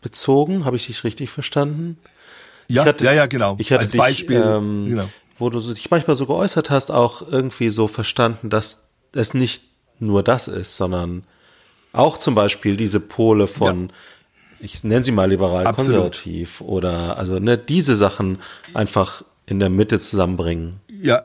[0.00, 0.64] bezogen.
[0.64, 1.98] Habe ich dich richtig verstanden?
[2.68, 3.56] Ja, hatte, ja, ja, genau.
[3.58, 5.08] Ich hatte Als dich, Beispiel, ähm, genau.
[5.38, 8.85] wo du dich manchmal so geäußert hast, auch irgendwie so verstanden, dass
[9.16, 9.64] es nicht
[9.98, 11.24] nur das ist, sondern
[11.92, 13.94] auch zum Beispiel diese Pole von, ja.
[14.60, 15.92] ich nenne sie mal liberal Absolut.
[15.92, 18.38] konservativ oder also ne, diese Sachen
[18.74, 20.80] einfach in der Mitte zusammenbringen.
[20.88, 21.24] Ja,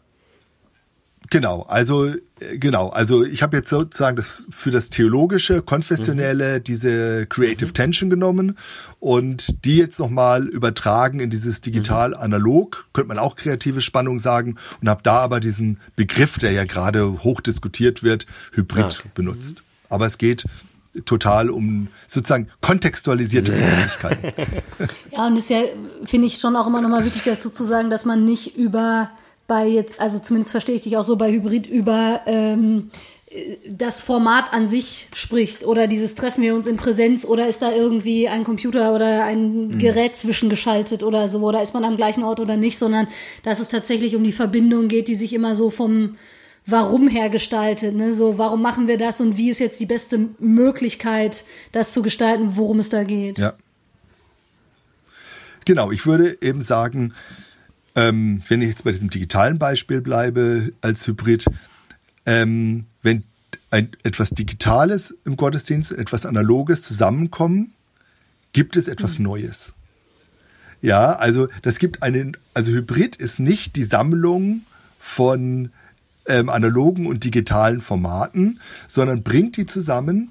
[1.32, 6.64] Genau, also äh, genau, also ich habe jetzt sozusagen das für das theologische, konfessionelle mhm.
[6.66, 7.74] diese Creative mhm.
[7.74, 8.58] Tension genommen
[9.00, 14.90] und die jetzt nochmal übertragen in dieses digital-analog, könnte man auch kreative Spannung sagen und
[14.90, 19.10] habe da aber diesen Begriff, der ja gerade hoch diskutiert wird, Hybrid ah, okay.
[19.16, 19.60] benutzt.
[19.60, 19.86] Mhm.
[19.88, 20.44] Aber es geht
[21.06, 24.34] total um sozusagen kontextualisierte Begrifflichkeiten.
[25.12, 25.62] Ja, und es ist ja,
[26.04, 29.12] finde ich, schon auch immer nochmal wichtig dazu zu sagen, dass man nicht über
[29.52, 32.90] bei jetzt, also zumindest verstehe ich dich auch so bei Hybrid über ähm,
[33.68, 37.74] das Format an sich spricht oder dieses treffen wir uns in Präsenz oder ist da
[37.74, 39.78] irgendwie ein Computer oder ein mhm.
[39.78, 43.10] Gerät zwischengeschaltet oder so oder ist man am gleichen Ort oder nicht, sondern
[43.44, 46.16] dass es tatsächlich um die Verbindung geht, die sich immer so vom
[46.66, 48.14] Warum her gestaltet, ne?
[48.14, 51.44] So, warum machen wir das und wie ist jetzt die beste Möglichkeit,
[51.74, 53.40] das zu gestalten, worum es da geht?
[53.40, 53.54] Ja.
[55.66, 57.14] Genau, ich würde eben sagen,
[57.96, 61.46] ähm, wenn ich jetzt bei diesem digitalen Beispiel bleibe als Hybrid,
[62.26, 63.24] ähm, wenn
[63.70, 67.74] ein, etwas Digitales im Gottesdienst, etwas Analoges zusammenkommen,
[68.54, 69.26] gibt es etwas mhm.
[69.26, 69.74] Neues.
[70.82, 74.62] Ja, also das gibt einen, also Hybrid ist nicht die Sammlung
[75.00, 75.72] von
[76.26, 80.30] ähm, analogen und digitalen Formaten, sondern bringt die zusammen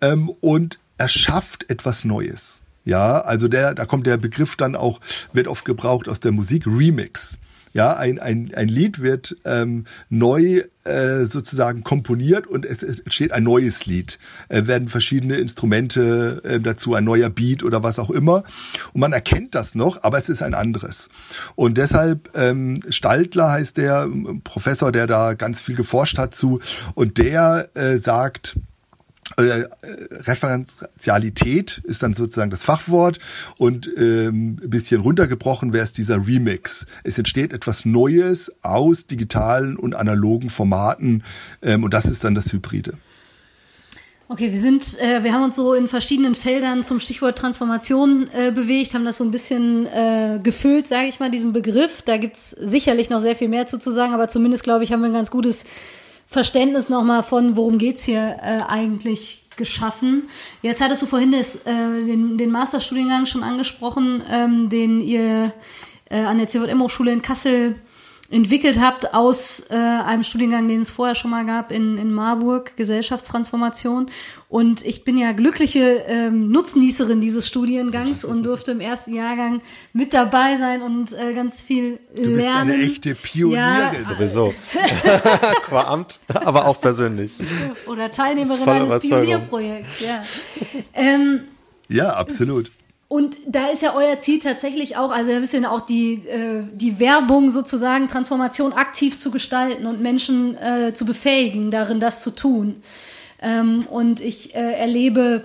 [0.00, 2.63] ähm, und erschafft etwas Neues.
[2.84, 5.00] Ja, also der, da kommt der Begriff dann auch,
[5.32, 7.38] wird oft gebraucht aus der Musik, Remix.
[7.74, 13.32] Ja, ein, ein, ein Lied wird ähm, neu äh, sozusagen komponiert und es, es entsteht
[13.32, 14.20] ein neues Lied.
[14.48, 18.44] Äh, werden verschiedene Instrumente äh, dazu, ein neuer Beat oder was auch immer.
[18.92, 21.08] Und man erkennt das noch, aber es ist ein anderes.
[21.56, 24.08] Und deshalb, ähm, Staltler heißt der
[24.44, 26.60] Professor, der da ganz viel geforscht hat zu,
[26.94, 28.56] und der äh, sagt,
[29.36, 29.66] äh,
[30.10, 33.18] Referenzialität ist dann sozusagen das Fachwort
[33.56, 36.86] und ähm, ein bisschen runtergebrochen wäre es dieser Remix.
[37.02, 41.24] Es entsteht etwas Neues aus digitalen und analogen Formaten
[41.62, 42.94] ähm, und das ist dann das Hybride.
[44.26, 48.52] Okay, wir sind, äh, wir haben uns so in verschiedenen Feldern zum Stichwort Transformation äh,
[48.52, 52.00] bewegt, haben das so ein bisschen äh, gefüllt, sage ich mal, diesen Begriff.
[52.02, 55.02] Da gibt's sicherlich noch sehr viel mehr zu, zu sagen, aber zumindest, glaube ich, haben
[55.02, 55.66] wir ein ganz gutes
[56.26, 60.28] Verständnis nochmal von, worum geht's hier äh, eigentlich geschaffen.
[60.62, 65.52] Jetzt hattest du vorhin das, äh, den, den Masterstudiengang schon angesprochen, ähm, den ihr
[66.10, 67.76] äh, an der CVM-Hochschule in Kassel
[68.30, 72.74] entwickelt habt aus äh, einem Studiengang, den es vorher schon mal gab in, in Marburg,
[72.76, 74.10] Gesellschaftstransformation.
[74.48, 79.60] Und ich bin ja glückliche ähm, Nutznießerin dieses Studiengangs und durfte im ersten Jahrgang
[79.92, 82.24] mit dabei sein und äh, ganz viel lernen.
[82.24, 83.58] Du bist eine echte Pionierin.
[83.58, 84.54] Ja, sowieso.
[85.66, 87.34] Qua Amt, aber auch persönlich.
[87.86, 90.22] Oder Teilnehmerin eines Pionierprojekts, ja.
[90.94, 91.40] Ähm,
[91.88, 92.70] ja, absolut.
[93.14, 96.98] Und da ist ja euer Ziel tatsächlich auch, also ein bisschen auch die, äh, die
[96.98, 102.82] Werbung sozusagen, Transformation aktiv zu gestalten und Menschen äh, zu befähigen, darin das zu tun.
[103.40, 105.44] Ähm, und ich äh, erlebe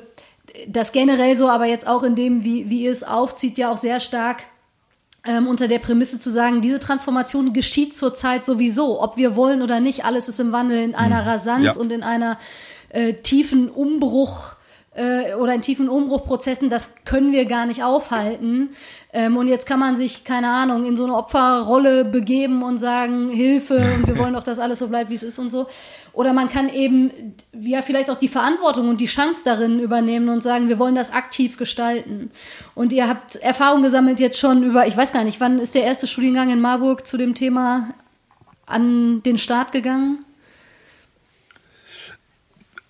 [0.67, 3.77] das generell so, aber jetzt auch in dem, wie, wie ihr es aufzieht, ja auch
[3.77, 4.45] sehr stark
[5.23, 9.79] ähm, unter der Prämisse zu sagen, diese Transformation geschieht zurzeit sowieso, ob wir wollen oder
[9.79, 11.27] nicht, alles ist im Wandel in einer mhm.
[11.27, 11.79] Rasanz ja.
[11.79, 12.39] und in einer
[12.89, 14.55] äh, tiefen Umbruch
[14.99, 18.71] äh, oder in tiefen Umbruchprozessen, das können wir gar nicht aufhalten.
[19.13, 23.29] Ähm, und jetzt kann man sich, keine Ahnung, in so eine Opferrolle begeben und sagen,
[23.29, 25.67] Hilfe und wir wollen doch, dass alles so bleibt, wie es ist und so.
[26.11, 27.11] Oder man kann eben
[27.53, 31.13] ja vielleicht auch die Verantwortung und die Chance darin übernehmen und sagen, wir wollen das
[31.13, 32.29] aktiv gestalten.
[32.75, 35.83] Und ihr habt Erfahrung gesammelt jetzt schon über, ich weiß gar nicht, wann ist der
[35.83, 37.87] erste Studiengang in Marburg zu dem Thema
[38.65, 40.25] an den Start gegangen?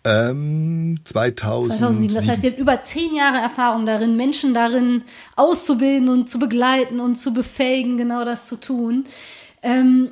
[0.06, 1.80] Ähm, 2007.
[1.80, 2.16] 2007.
[2.16, 5.04] Das heißt, ihr habt über zehn Jahre Erfahrung darin, Menschen darin
[5.36, 9.06] auszubilden und zu begleiten und zu befähigen, genau das zu tun.
[9.62, 10.12] Ähm,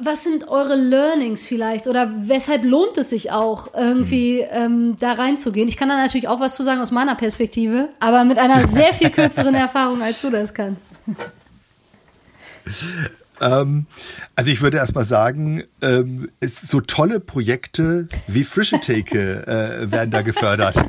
[0.00, 4.48] was sind eure Learnings vielleicht oder weshalb lohnt es sich auch irgendwie hm.
[4.50, 5.68] ähm, da reinzugehen?
[5.68, 8.92] Ich kann da natürlich auch was zu sagen aus meiner Perspektive, aber mit einer sehr
[8.92, 10.82] viel kürzeren Erfahrung, als du das kannst.
[13.40, 13.86] Ähm,
[14.34, 20.10] also ich würde erstmal sagen, ähm, es, so tolle Projekte wie Frische Theke äh, werden
[20.10, 20.76] da gefördert.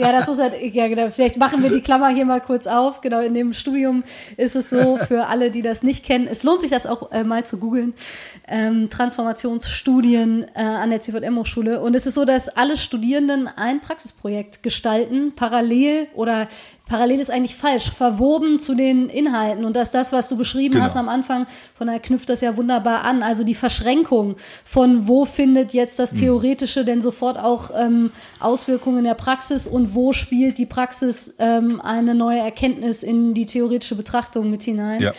[0.00, 3.02] Ja, das muss halt, ja genau, vielleicht machen wir die Klammer hier mal kurz auf.
[3.02, 4.02] Genau, in dem Studium
[4.38, 7.22] ist es so, für alle, die das nicht kennen, es lohnt sich das auch äh,
[7.22, 7.92] mal zu googeln,
[8.48, 11.82] ähm, Transformationsstudien äh, an der CVM-Hochschule.
[11.82, 16.48] Und es ist so, dass alle Studierenden ein Praxisprojekt gestalten, parallel oder
[16.90, 19.64] parallel ist eigentlich falsch, verwoben zu den Inhalten.
[19.64, 20.84] Und dass das, was du beschrieben genau.
[20.84, 23.22] hast am Anfang, von daher knüpft das ja wunderbar an.
[23.22, 24.34] Also die Verschränkung
[24.64, 26.18] von wo findet jetzt das hm.
[26.18, 28.10] Theoretische denn sofort auch ähm,
[28.40, 33.46] Auswirkungen in der Praxis und wo spielt die Praxis ähm, eine neue Erkenntnis in die
[33.46, 35.00] theoretische Betrachtung mit hinein.
[35.00, 35.12] Ja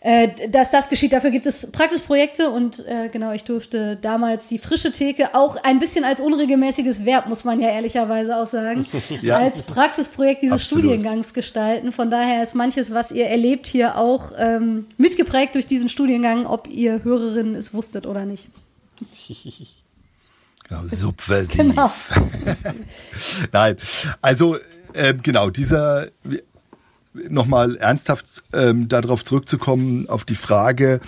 [0.00, 1.12] äh, dass das geschieht.
[1.12, 5.78] Dafür gibt es Praxisprojekte und äh, genau, ich durfte damals die frische Theke auch ein
[5.78, 8.86] bisschen als unregelmäßiges Verb, muss man ja ehrlicherweise auch sagen,
[9.20, 9.36] ja.
[9.36, 10.84] als Praxisprojekt dieses Absolut.
[10.84, 11.92] Studiengangs gestalten.
[11.92, 16.66] Von daher ist manches, was ihr erlebt, hier auch ähm, mitgeprägt durch diesen Studiengang, ob
[16.68, 18.46] ihr Hörerinnen es wusstet oder nicht.
[20.68, 21.56] Genau, subversiv.
[21.56, 21.90] Genau.
[23.52, 23.76] Nein,
[24.22, 24.56] also
[24.92, 26.10] äh, genau, dieser,
[27.12, 31.00] nochmal ernsthaft ähm, darauf zurückzukommen, auf die Frage,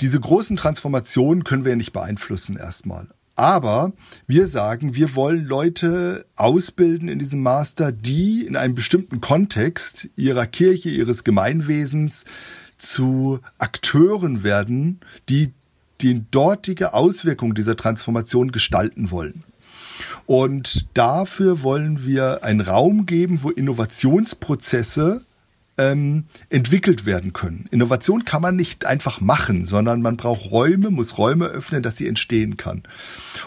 [0.00, 3.08] diese großen Transformationen können wir ja nicht beeinflussen erstmal.
[3.34, 3.92] Aber
[4.26, 10.46] wir sagen, wir wollen Leute ausbilden in diesem Master, die in einem bestimmten Kontext ihrer
[10.46, 12.24] Kirche, ihres Gemeinwesens
[12.76, 15.52] zu Akteuren werden, die
[16.00, 19.44] die dortige Auswirkung dieser Transformation gestalten wollen.
[20.26, 25.22] Und dafür wollen wir einen Raum geben, wo Innovationsprozesse
[25.78, 27.66] ähm, entwickelt werden können.
[27.70, 32.08] Innovation kann man nicht einfach machen, sondern man braucht Räume, muss Räume öffnen, dass sie
[32.08, 32.82] entstehen kann.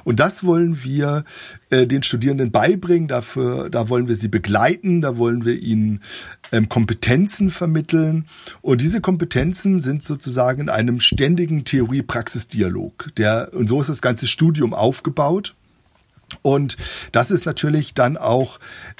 [0.05, 1.25] Und das wollen wir
[1.69, 3.09] äh, den Studierenden beibringen.
[3.09, 6.01] Dafür, da wollen wir sie begleiten, da wollen wir ihnen
[6.53, 8.25] ähm, Kompetenzen vermitteln.
[8.61, 13.09] Und diese Kompetenzen sind sozusagen in einem ständigen Theorie-Praxis-Dialog.
[13.17, 15.53] Der und so ist das ganze Studium aufgebaut.
[16.41, 16.77] Und
[17.11, 18.59] das ist natürlich dann auch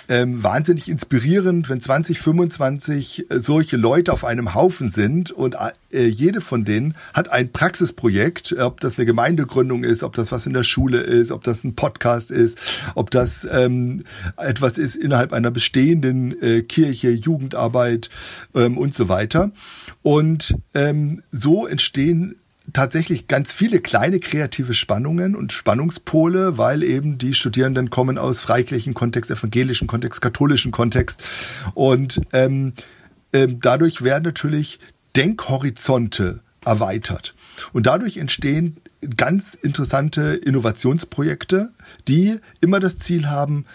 [0.10, 5.56] ähm, wahnsinnig inspirierend, wenn 20, 25 äh, solche Leute auf einem Haufen sind und
[5.92, 10.46] äh, jede von denen hat ein Praxisprojekt, ob das eine Gemeindegründung ist, ob das was
[10.46, 12.58] in der Schule ist, ob das ein Podcast ist,
[12.96, 14.04] ob das ähm,
[14.38, 18.10] etwas ist innerhalb einer bestehenden äh, Kirche, Jugendarbeit
[18.56, 19.52] ähm, und so weiter.
[20.02, 22.36] Und ähm, so entstehen
[22.74, 28.94] tatsächlich ganz viele kleine kreative Spannungen und Spannungspole, weil eben die Studierenden kommen aus freikirchlichen
[28.94, 31.22] Kontext, evangelischen Kontext, katholischen Kontext
[31.74, 32.74] und ähm,
[33.34, 34.80] ähm, dadurch werden natürlich
[35.16, 37.34] Denkhorizonte erweitert
[37.74, 38.78] und dadurch entstehen
[39.18, 41.72] ganz interessante Innovationsprojekte,
[42.08, 43.66] die immer das Ziel haben,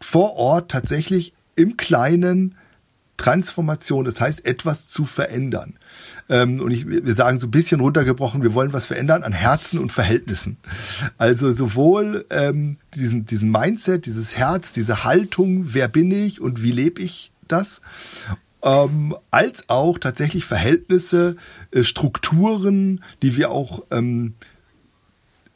[0.00, 2.56] vor Ort tatsächlich im Kleinen
[3.16, 5.78] Transformation, das heißt etwas zu verändern.
[6.28, 9.78] Ähm, und ich, wir sagen so ein bisschen runtergebrochen, wir wollen was verändern an Herzen
[9.78, 10.56] und Verhältnissen.
[11.18, 16.72] Also sowohl ähm, diesen, diesen Mindset, dieses Herz, diese Haltung, wer bin ich und wie
[16.72, 17.82] lebe ich das?
[18.64, 21.36] ähm, als auch tatsächlich Verhältnisse,
[21.70, 24.34] äh, Strukturen, die wir auch ähm,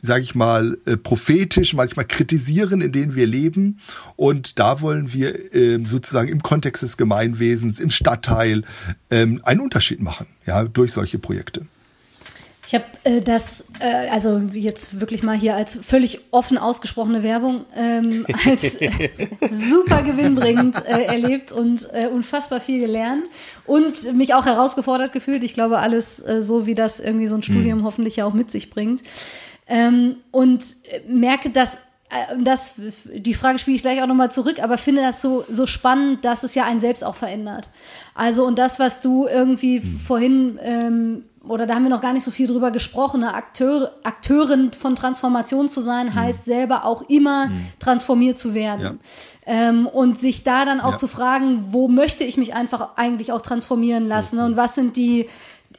[0.00, 3.80] sage ich mal, äh, prophetisch, manchmal kritisieren, in denen wir leben.
[4.16, 8.62] Und da wollen wir äh, sozusagen im Kontext des Gemeinwesens, im Stadtteil
[9.10, 11.66] ähm, einen Unterschied machen, ja, durch solche Projekte.
[12.68, 17.64] Ich habe äh, das, äh, also jetzt wirklich mal hier als völlig offen ausgesprochene Werbung,
[17.74, 18.90] ähm, als äh,
[19.50, 23.24] super gewinnbringend äh, erlebt und äh, unfassbar viel gelernt
[23.64, 25.44] und mich auch herausgefordert gefühlt.
[25.44, 27.84] Ich glaube, alles äh, so, wie das irgendwie so ein Studium mhm.
[27.84, 29.02] hoffentlich ja auch mit sich bringt.
[29.68, 32.74] Ähm, und merke, dass äh, das,
[33.12, 36.42] die Frage spiele ich gleich auch nochmal zurück, aber finde das so, so spannend, dass
[36.42, 37.68] es ja einen selbst auch verändert.
[38.14, 40.00] Also, und das, was du irgendwie mhm.
[40.00, 43.92] vorhin, ähm, oder da haben wir noch gar nicht so viel drüber gesprochen, eine Akteur,
[44.04, 46.14] Akteurin von Transformation zu sein, mhm.
[46.14, 47.66] heißt selber auch immer mhm.
[47.78, 48.82] transformiert zu werden.
[48.82, 48.94] Ja.
[49.46, 50.96] Ähm, und sich da dann auch ja.
[50.96, 55.28] zu fragen, wo möchte ich mich einfach eigentlich auch transformieren lassen und was sind die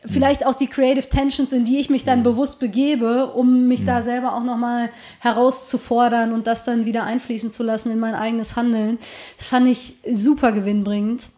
[0.06, 4.02] vielleicht auch die Creative Tensions, in die ich mich dann bewusst begebe, um mich da
[4.02, 4.90] selber auch nochmal
[5.20, 8.98] herauszufordern und das dann wieder einfließen zu lassen in mein eigenes Handeln,
[9.38, 11.30] fand ich super gewinnbringend.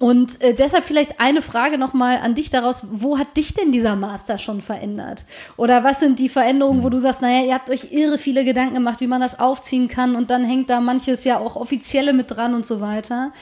[0.00, 2.82] Und äh, deshalb vielleicht eine Frage nochmal an dich daraus.
[2.90, 5.24] Wo hat dich denn dieser Master schon verändert?
[5.56, 8.74] Oder was sind die Veränderungen, wo du sagst, naja, ihr habt euch irre viele Gedanken
[8.74, 12.30] gemacht, wie man das aufziehen kann und dann hängt da manches ja auch offizielle mit
[12.30, 13.32] dran und so weiter.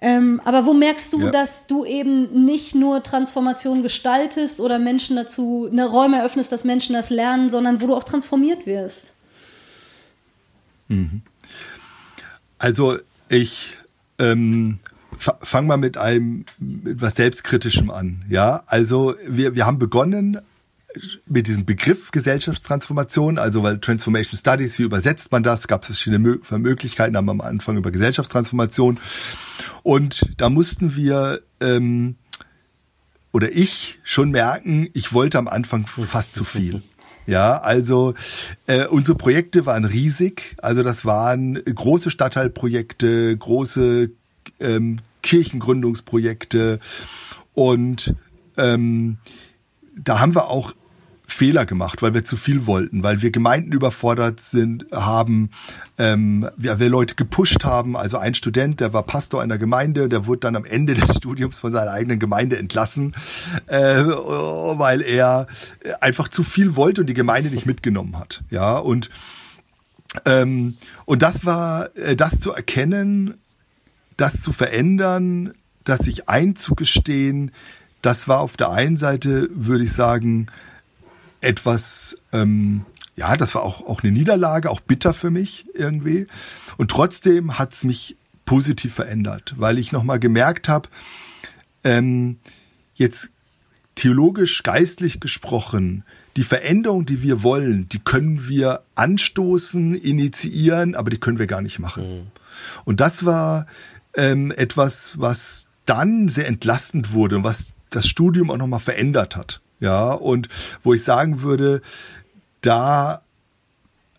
[0.00, 1.30] Ähm, aber wo merkst du, ja.
[1.30, 6.94] dass du eben nicht nur Transformation gestaltest oder Menschen dazu, eine Räume eröffnest, dass Menschen
[6.94, 9.14] das lernen, sondern wo du auch transformiert wirst?
[10.88, 11.22] Mhm.
[12.58, 13.76] Also ich
[14.18, 14.78] ähm,
[15.18, 18.24] fange mal mit einem mit was Selbstkritischem an.
[18.28, 20.40] Ja, also wir, wir haben begonnen
[21.26, 25.68] mit diesem Begriff Gesellschaftstransformation, also weil Transformation Studies, wie übersetzt man das?
[25.68, 28.98] Gab es verschiedene Möglichkeiten, haben wir am Anfang über Gesellschaftstransformation.
[29.82, 32.16] Und da mussten wir ähm,
[33.32, 36.82] oder ich schon merken, ich wollte am Anfang fast zu viel.
[37.28, 38.14] Ja, also
[38.68, 40.54] äh, unsere Projekte waren riesig.
[40.58, 44.10] Also das waren große Stadtteilprojekte, große
[44.60, 46.78] ähm, Kirchengründungsprojekte
[47.52, 48.14] und
[48.56, 49.18] ähm,
[49.96, 50.72] da haben wir auch
[51.26, 55.50] Fehler gemacht, weil wir zu viel wollten, weil wir Gemeinden überfordert sind, haben,
[55.98, 57.96] ähm, wir, wir Leute gepusht haben.
[57.96, 61.58] Also ein Student, der war Pastor einer Gemeinde, der wurde dann am Ende des Studiums
[61.58, 63.14] von seiner eigenen Gemeinde entlassen,
[63.66, 65.48] äh, weil er
[66.00, 68.42] einfach zu viel wollte und die Gemeinde nicht mitgenommen hat.
[68.50, 69.10] Ja und
[70.24, 73.34] ähm, und das war, äh, das zu erkennen,
[74.16, 75.52] das zu verändern,
[75.84, 77.50] das sich einzugestehen,
[78.02, 80.46] das war auf der einen Seite, würde ich sagen,
[81.46, 82.84] etwas, ähm,
[83.16, 86.26] ja, das war auch, auch eine Niederlage, auch bitter für mich irgendwie.
[86.76, 90.88] Und trotzdem hat es mich positiv verändert, weil ich nochmal gemerkt habe,
[91.84, 92.38] ähm,
[92.94, 93.30] jetzt
[93.94, 96.04] theologisch, geistlich gesprochen,
[96.36, 101.62] die Veränderung, die wir wollen, die können wir anstoßen, initiieren, aber die können wir gar
[101.62, 102.20] nicht machen.
[102.20, 102.26] Mhm.
[102.84, 103.66] Und das war
[104.14, 109.60] ähm, etwas, was dann sehr entlastend wurde und was das Studium auch nochmal verändert hat.
[109.80, 110.48] Ja, und
[110.82, 111.82] wo ich sagen würde,
[112.60, 113.22] da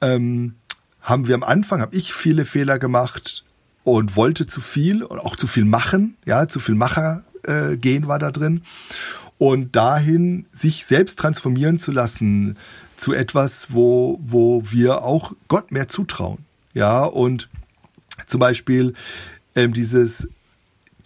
[0.02, 0.56] ähm,
[1.02, 3.44] haben wir am Anfang, habe ich viele Fehler gemacht
[3.84, 8.08] und wollte zu viel und auch zu viel machen, ja, zu viel Macher äh, gehen
[8.08, 8.62] war da drin.
[9.38, 12.58] Und dahin sich selbst transformieren zu lassen
[12.96, 16.40] zu etwas, wo, wo wir auch Gott mehr zutrauen.
[16.74, 17.48] Ja, und
[18.26, 18.94] zum Beispiel
[19.56, 20.28] ähm, dieses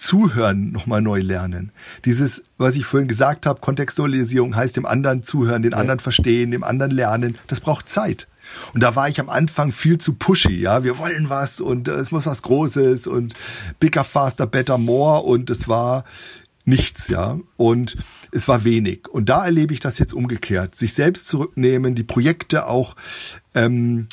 [0.01, 1.71] Zuhören nochmal neu lernen.
[2.05, 5.77] Dieses, was ich vorhin gesagt habe, Kontextualisierung heißt dem anderen zuhören, den ja.
[5.77, 7.37] anderen verstehen, dem anderen lernen.
[7.45, 8.27] Das braucht Zeit.
[8.73, 10.83] Und da war ich am Anfang viel zu pushy, ja.
[10.83, 13.35] Wir wollen was und äh, es muss was Großes und
[13.79, 16.03] bigger, faster, better, more und es war
[16.65, 17.37] nichts, ja.
[17.55, 17.95] Und
[18.31, 19.07] es war wenig.
[19.07, 20.73] Und da erlebe ich das jetzt umgekehrt.
[20.73, 22.95] Sich selbst zurücknehmen, die Projekte auch
[23.53, 24.07] ähm,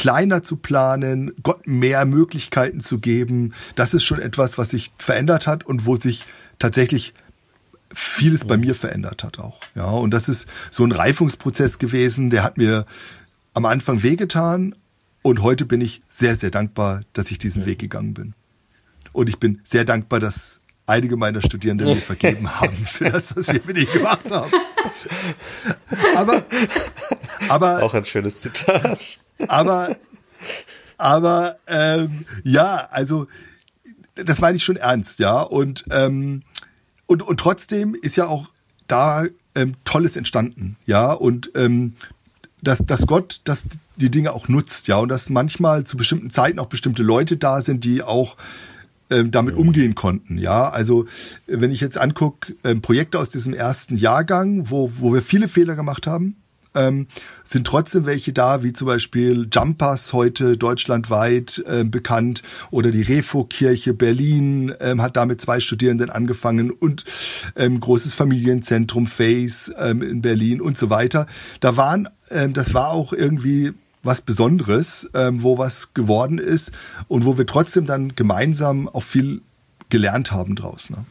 [0.00, 5.46] kleiner zu planen, Gott mehr Möglichkeiten zu geben, das ist schon etwas, was sich verändert
[5.46, 6.24] hat und wo sich
[6.58, 7.12] tatsächlich
[7.92, 9.60] vieles bei mir verändert hat auch.
[9.74, 12.86] Ja, und das ist so ein Reifungsprozess gewesen, der hat mir
[13.52, 14.74] am Anfang wehgetan
[15.20, 18.32] und heute bin ich sehr, sehr dankbar, dass ich diesen Weg gegangen bin.
[19.12, 23.48] Und ich bin sehr dankbar, dass einige meiner Studierenden mir vergeben haben für das, was
[23.48, 24.50] wir mit ihnen gemacht haben.
[26.16, 26.42] Aber,
[27.50, 27.82] aber.
[27.82, 29.96] Auch ein schönes Zitat aber,
[30.98, 33.26] aber ähm, ja, also
[34.14, 35.40] das meine ich schon ernst, ja.
[35.40, 36.42] Und, ähm,
[37.06, 38.48] und, und trotzdem ist ja auch
[38.86, 39.24] da
[39.54, 41.12] ähm, Tolles entstanden, ja.
[41.12, 41.94] Und ähm,
[42.62, 43.64] dass, dass Gott dass
[43.96, 44.98] die Dinge auch nutzt, ja.
[44.98, 48.36] Und dass manchmal zu bestimmten Zeiten auch bestimmte Leute da sind, die auch
[49.10, 50.38] ähm, damit umgehen konnten.
[50.38, 51.06] Ja, also
[51.46, 55.74] wenn ich jetzt angucke, ähm, Projekte aus diesem ersten Jahrgang, wo, wo wir viele Fehler
[55.74, 56.36] gemacht haben,
[56.74, 57.06] ähm,
[57.44, 63.94] sind trotzdem welche da, wie zum Beispiel Jumpers heute deutschlandweit äh, bekannt oder die Refo-Kirche
[63.94, 67.04] Berlin ähm, hat da mit zwei Studierenden angefangen und
[67.56, 71.26] ähm, großes Familienzentrum Face ähm, in Berlin und so weiter.
[71.60, 76.72] Da waren, ähm, das war auch irgendwie was Besonderes, ähm, wo was geworden ist
[77.08, 79.42] und wo wir trotzdem dann gemeinsam auch viel
[79.88, 80.90] gelernt haben draus.
[80.90, 81.04] Ne?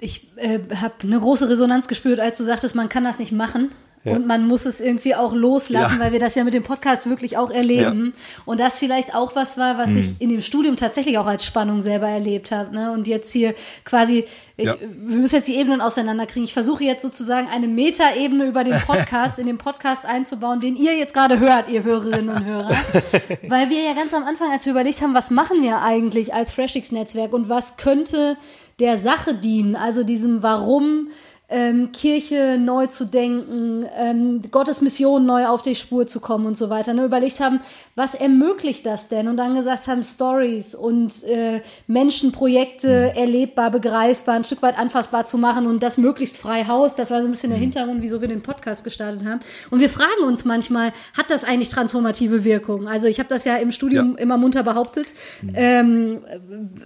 [0.00, 3.70] Ich äh, habe eine große Resonanz gespürt, als du sagtest, man kann das nicht machen.
[4.04, 4.12] Ja.
[4.12, 6.04] Und man muss es irgendwie auch loslassen, ja.
[6.04, 8.14] weil wir das ja mit dem Podcast wirklich auch erleben.
[8.14, 8.42] Ja.
[8.44, 9.98] Und das vielleicht auch was war, was mhm.
[9.98, 12.74] ich in dem Studium tatsächlich auch als Spannung selber erlebt habe.
[12.74, 12.92] Ne?
[12.92, 14.24] Und jetzt hier quasi,
[14.56, 16.44] ich, wir müssen jetzt die Ebenen auseinanderkriegen.
[16.44, 20.96] Ich versuche jetzt sozusagen eine Metaebene über den Podcast in den Podcast einzubauen, den ihr
[20.96, 22.70] jetzt gerade hört, ihr Hörerinnen und Hörer.
[23.48, 26.52] weil wir ja ganz am Anfang, als wir überlegt haben, was machen wir eigentlich als
[26.52, 28.36] Freshix-Netzwerk und was könnte
[28.78, 31.08] der Sache dienen, also diesem Warum
[31.50, 36.58] ähm, Kirche neu zu denken, ähm, Gottes Mission neu auf die Spur zu kommen und
[36.58, 36.92] so weiter.
[36.92, 37.04] Ne?
[37.04, 37.60] Überlegt haben,
[37.94, 39.28] was ermöglicht das denn?
[39.28, 43.18] Und dann gesagt haben, Stories und äh, Menschenprojekte mhm.
[43.18, 46.96] erlebbar, begreifbar, ein Stück weit anfassbar zu machen und das möglichst frei Haus.
[46.96, 47.62] Das war so ein bisschen der mhm.
[47.62, 49.40] Hintergrund, wieso wir den Podcast gestartet haben.
[49.70, 52.88] Und wir fragen uns manchmal, hat das eigentlich transformative Wirkung?
[52.88, 54.22] Also ich habe das ja im Studium ja.
[54.22, 55.52] immer munter behauptet, mhm.
[55.54, 56.18] ähm,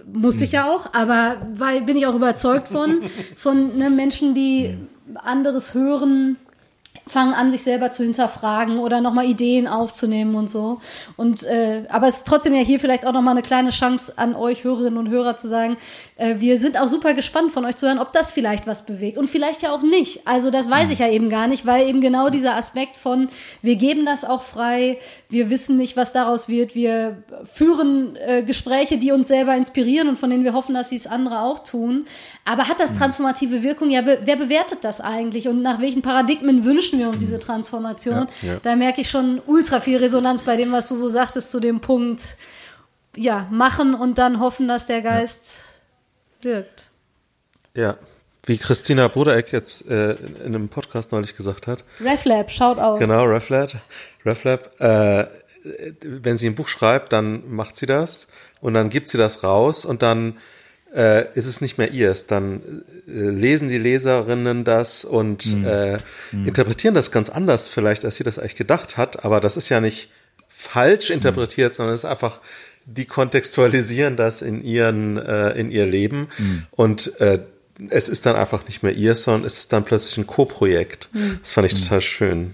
[0.05, 3.01] musste ich ja auch, aber weil bin ich auch überzeugt von,
[3.35, 4.52] von ne, Menschen, die
[5.15, 6.37] anderes hören,
[7.07, 10.79] fangen an, sich selber zu hinterfragen oder nochmal Ideen aufzunehmen und so.
[11.17, 14.35] Und äh, aber es ist trotzdem ja hier vielleicht auch nochmal eine kleine Chance an
[14.35, 15.77] euch Hörerinnen und Hörer zu sagen,
[16.15, 19.17] äh, wir sind auch super gespannt von euch zu hören, ob das vielleicht was bewegt
[19.17, 20.27] und vielleicht ja auch nicht.
[20.27, 23.29] Also das weiß ich ja eben gar nicht, weil eben genau dieser Aspekt von
[23.61, 24.99] wir geben das auch frei,
[25.29, 30.19] wir wissen nicht, was daraus wird, wir führen äh, Gespräche, die uns selber inspirieren und
[30.19, 32.05] von denen wir hoffen, dass sie es andere auch tun.
[32.45, 33.89] Aber hat das transformative Wirkung?
[33.89, 38.27] Ja, wer bewertet das eigentlich und nach welchen Paradigmen wünschen wir uns diese Transformation?
[38.41, 38.59] Ja, ja.
[38.61, 41.79] Da merke ich schon ultra viel Resonanz bei dem, was du so sagtest zu dem
[41.79, 42.37] Punkt,
[43.15, 45.65] ja, machen und dann hoffen, dass der Geist
[46.41, 46.51] ja.
[46.51, 46.89] wirkt.
[47.75, 47.97] Ja,
[48.45, 51.83] wie Christina Brudereck jetzt äh, in einem Podcast neulich gesagt hat.
[52.01, 52.99] RefLab, schaut auf.
[52.99, 53.75] Genau, RefLab.
[54.25, 54.81] RefLab.
[54.81, 55.27] Äh,
[56.01, 58.27] wenn sie ein Buch schreibt, dann macht sie das
[58.59, 60.37] und dann gibt sie das raus und dann
[60.93, 62.27] äh, ist es nicht mehr ihrs.
[62.27, 65.65] Dann äh, lesen die Leserinnen das und mhm.
[65.65, 65.97] Äh,
[66.31, 66.47] mhm.
[66.47, 69.25] interpretieren das ganz anders vielleicht, als sie das eigentlich gedacht hat.
[69.25, 70.09] Aber das ist ja nicht
[70.47, 71.15] falsch mhm.
[71.15, 71.75] interpretiert, mhm.
[71.75, 72.41] sondern es ist einfach,
[72.85, 76.67] die kontextualisieren das in ihren, äh, in ihr Leben mhm.
[76.71, 77.39] und äh,
[77.89, 81.09] es ist dann einfach nicht mehr ihr, sondern es ist dann plötzlich ein Co-Projekt.
[81.11, 81.39] Mhm.
[81.41, 82.53] Das fand ich total schön.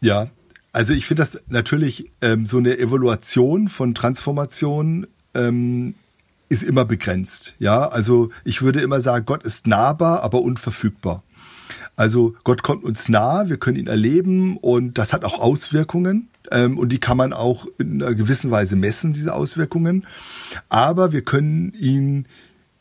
[0.00, 0.28] Ja,
[0.74, 5.94] also ich finde das natürlich ähm, so eine Evaluation von Transformation ähm,
[6.48, 7.54] ist immer begrenzt.
[7.60, 11.22] Ja, also ich würde immer sagen, Gott ist nahbar, aber unverfügbar.
[11.94, 16.76] Also Gott kommt uns nah, wir können ihn erleben und das hat auch Auswirkungen ähm,
[16.76, 20.04] und die kann man auch in einer gewissen Weise messen, diese Auswirkungen.
[20.68, 22.26] Aber wir können ihn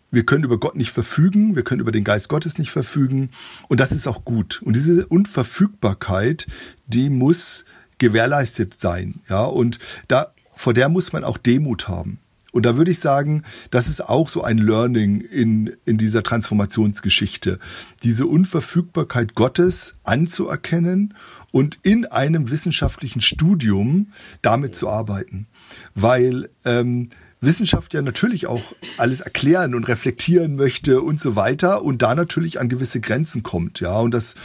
[0.09, 3.31] wir können über Gott nicht verfügen, wir können über den Geist Gottes nicht verfügen
[3.67, 4.61] und das ist auch gut.
[4.63, 6.47] Und diese Unverfügbarkeit,
[6.87, 7.65] die muss
[8.03, 9.21] gewährleistet sein.
[9.29, 12.19] Ja, und da, vor der muss man auch Demut haben.
[12.51, 17.57] Und da würde ich sagen, das ist auch so ein Learning in, in dieser Transformationsgeschichte.
[18.03, 21.15] Diese Unverfügbarkeit Gottes anzuerkennen
[21.51, 24.11] und in einem wissenschaftlichen Studium
[24.43, 25.47] damit zu arbeiten.
[25.95, 27.09] Weil ähm,
[27.41, 28.61] Wissenschaft ja natürlich auch
[28.97, 33.79] alles erklären und reflektieren möchte und so weiter und da natürlich an gewisse Grenzen kommt.
[33.79, 34.35] Ja, und das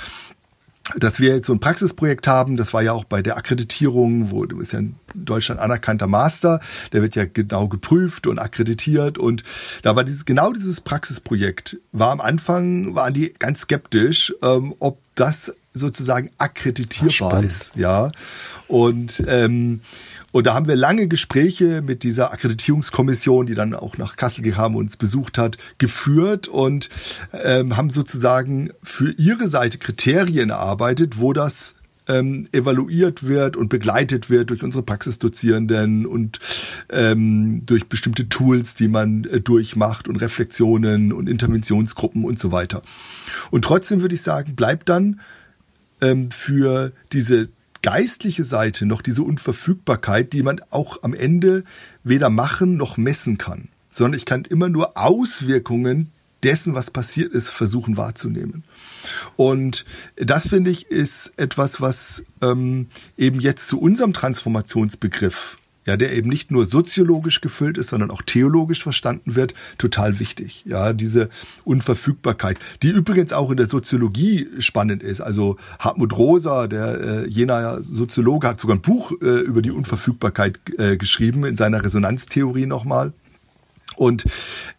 [0.96, 4.46] dass wir jetzt so ein Praxisprojekt haben, das war ja auch bei der Akkreditierung, wo
[4.46, 6.60] du bist ja in Deutschland anerkannter Master,
[6.92, 9.42] der wird ja genau geprüft und akkreditiert und
[9.82, 15.00] da war dieses genau dieses Praxisprojekt war am Anfang waren die ganz skeptisch, ähm, ob
[15.14, 18.10] das sozusagen akkreditierbar ist, ja.
[18.66, 19.80] Und ähm,
[20.30, 24.76] und da haben wir lange Gespräche mit dieser Akkreditierungskommission, die dann auch nach Kassel gekommen
[24.76, 26.90] und uns besucht hat, geführt und
[27.32, 31.76] ähm, haben sozusagen für ihre Seite Kriterien erarbeitet, wo das
[32.08, 36.40] ähm, evaluiert wird und begleitet wird durch unsere Praxisdozierenden und
[36.90, 42.82] ähm, durch bestimmte Tools, die man äh, durchmacht und Reflexionen und Interventionsgruppen und so weiter.
[43.50, 45.20] Und trotzdem würde ich sagen, bleibt dann
[46.00, 47.48] ähm, für diese
[47.82, 51.64] geistliche Seite noch diese Unverfügbarkeit, die man auch am Ende
[52.04, 56.10] weder machen noch messen kann, sondern ich kann immer nur Auswirkungen
[56.42, 58.64] dessen, was passiert ist, versuchen wahrzunehmen.
[59.36, 59.84] Und
[60.16, 65.58] das finde ich ist etwas, was ähm, eben jetzt zu unserem Transformationsbegriff
[65.88, 70.62] ja, der eben nicht nur soziologisch gefüllt ist, sondern auch theologisch verstanden wird, total wichtig.
[70.66, 71.30] Ja, diese
[71.64, 75.22] Unverfügbarkeit, die übrigens auch in der Soziologie spannend ist.
[75.22, 80.60] Also Hartmut Rosa, der äh, jener Soziologe, hat sogar ein Buch äh, über die Unverfügbarkeit
[80.76, 83.14] äh, geschrieben in seiner Resonanztheorie nochmal.
[83.96, 84.24] Und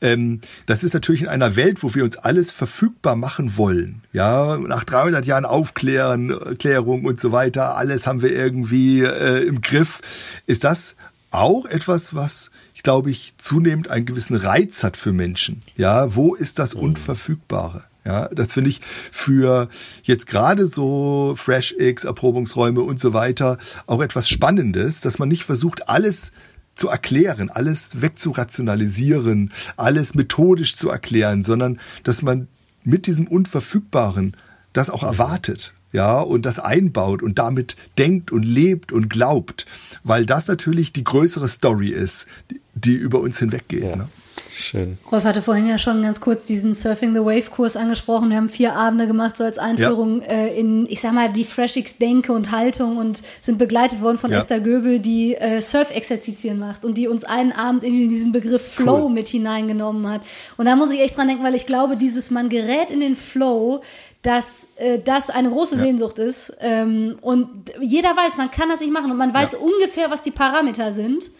[0.01, 4.01] ähm, das ist natürlich in einer Welt, wo wir uns alles verfügbar machen wollen.
[4.13, 9.61] Ja, nach 300 Jahren Aufklären, Klärung und so weiter, alles haben wir irgendwie äh, im
[9.61, 10.01] Griff.
[10.45, 10.95] Ist das
[11.31, 15.61] auch etwas, was, ich glaube ich, zunehmend einen gewissen Reiz hat für Menschen.
[15.75, 16.81] Ja, wo ist das mhm.
[16.81, 17.83] Unverfügbare?
[18.05, 18.81] Ja, das finde ich
[19.11, 19.67] für
[20.03, 23.57] jetzt gerade so Fresh X, Erprobungsräume und so weiter
[23.87, 26.31] auch etwas Spannendes, dass man nicht versucht, alles
[26.79, 32.47] zu erklären, alles wegzurationalisieren, alles methodisch zu erklären, sondern dass man
[32.83, 34.35] mit diesem Unverfügbaren
[34.73, 39.65] das auch erwartet, ja, und das einbaut und damit denkt und lebt und glaubt,
[40.03, 43.83] weil das natürlich die größere Story ist, die, die über uns hinweggeht.
[43.83, 43.95] Ja.
[43.95, 44.07] Ne?
[44.59, 44.97] Schön.
[45.09, 48.29] Rolf hatte vorhin ja schon ganz kurz diesen Surfing the Wave Kurs angesprochen.
[48.29, 50.27] Wir haben vier Abende gemacht, so als Einführung ja.
[50.27, 54.31] äh, in, ich sag mal, die Freshix Denke und Haltung und sind begleitet worden von
[54.31, 54.37] ja.
[54.37, 59.05] Esther Göbel, die äh, Surf-Exerzitien macht und die uns einen Abend in diesen Begriff Flow
[59.05, 59.09] cool.
[59.09, 60.21] mit hineingenommen hat.
[60.57, 63.15] Und da muss ich echt dran denken, weil ich glaube, dieses man gerät in den
[63.15, 63.81] Flow,
[64.23, 65.81] dass äh, das eine große ja.
[65.81, 66.53] Sehnsucht ist.
[66.59, 67.47] Ähm, und
[67.79, 69.59] jeder weiß, man kann das nicht machen und man weiß ja.
[69.59, 71.31] ungefähr, was die Parameter sind.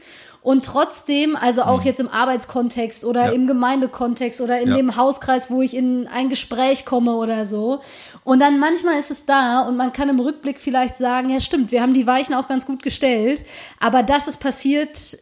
[0.41, 1.85] Und trotzdem, also auch mhm.
[1.85, 3.31] jetzt im Arbeitskontext oder ja.
[3.31, 4.77] im Gemeindekontext oder in ja.
[4.77, 7.81] dem Hauskreis, wo ich in ein Gespräch komme oder so.
[8.23, 11.71] Und dann manchmal ist es da und man kann im Rückblick vielleicht sagen, ja stimmt,
[11.71, 13.43] wir haben die Weichen auch ganz gut gestellt,
[13.79, 15.17] aber dass es passiert,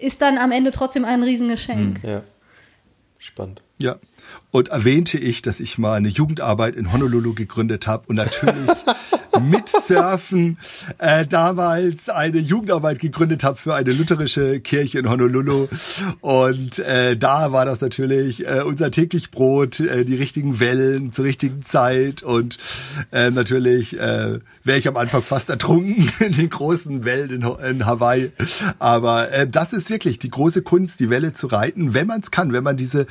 [0.00, 2.02] ist dann am Ende trotzdem ein Riesengeschenk.
[2.02, 2.08] Mhm.
[2.08, 2.22] Ja,
[3.18, 3.60] spannend.
[3.78, 3.96] Ja,
[4.50, 8.54] und erwähnte ich, dass ich mal eine Jugendarbeit in Honolulu gegründet habe und natürlich
[9.44, 10.58] mit Surfen
[10.98, 15.68] äh, damals eine Jugendarbeit gegründet habe für eine lutherische Kirche in Honolulu.
[16.20, 21.24] Und äh, da war das natürlich äh, unser täglich Brot, äh, die richtigen Wellen zur
[21.24, 22.22] richtigen Zeit.
[22.22, 22.58] Und
[23.12, 27.86] äh, natürlich äh, wäre ich am Anfang fast ertrunken in den großen Wellen in, in
[27.86, 28.32] Hawaii.
[28.78, 32.30] Aber äh, das ist wirklich die große Kunst, die Welle zu reiten, wenn man es
[32.30, 33.06] kann, wenn man diese,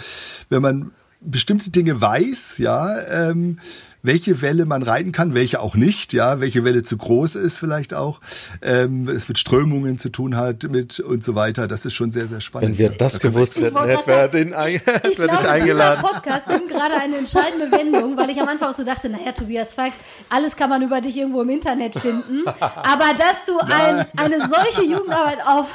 [0.49, 0.91] wenn man
[1.25, 3.59] bestimmte Dinge weiß, ja, ähm,
[4.04, 7.93] welche Welle man reiten kann, welche auch nicht, ja, welche Welle zu groß ist vielleicht
[7.93, 8.20] auch,
[8.62, 11.70] ähm, es mit Strömungen zu tun hat, mit und so weiter.
[11.70, 12.72] Das ist schon sehr, sehr spannend.
[12.72, 14.76] Wenn wir das da gewusst hätten, hätten wir den ein,
[15.10, 16.01] ich glaube, dich eingeladen.
[16.01, 19.32] Dieser Podcast nimmt gerade eine entscheidende Wendung, weil ich am Anfang auch so dachte, naja,
[19.32, 19.97] Tobias Falks,
[20.30, 24.84] alles kann man über dich irgendwo im Internet finden, aber dass du ein, eine solche
[24.84, 25.74] Jugendarbeit auf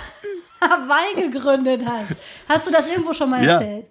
[0.61, 2.13] Hawaii gegründet hast,
[2.47, 3.87] hast du das irgendwo schon mal erzählt?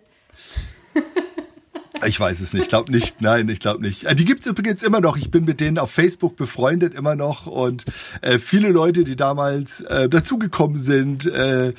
[2.06, 2.64] Ich weiß es nicht.
[2.64, 3.22] Ich glaube nicht.
[3.22, 4.04] Nein, ich glaube nicht.
[4.04, 5.18] Äh, die gibt's übrigens immer noch.
[5.18, 7.86] Ich bin mit denen auf Facebook befreundet immer noch und
[8.22, 11.74] äh, viele Leute, die damals äh, dazugekommen sind, äh,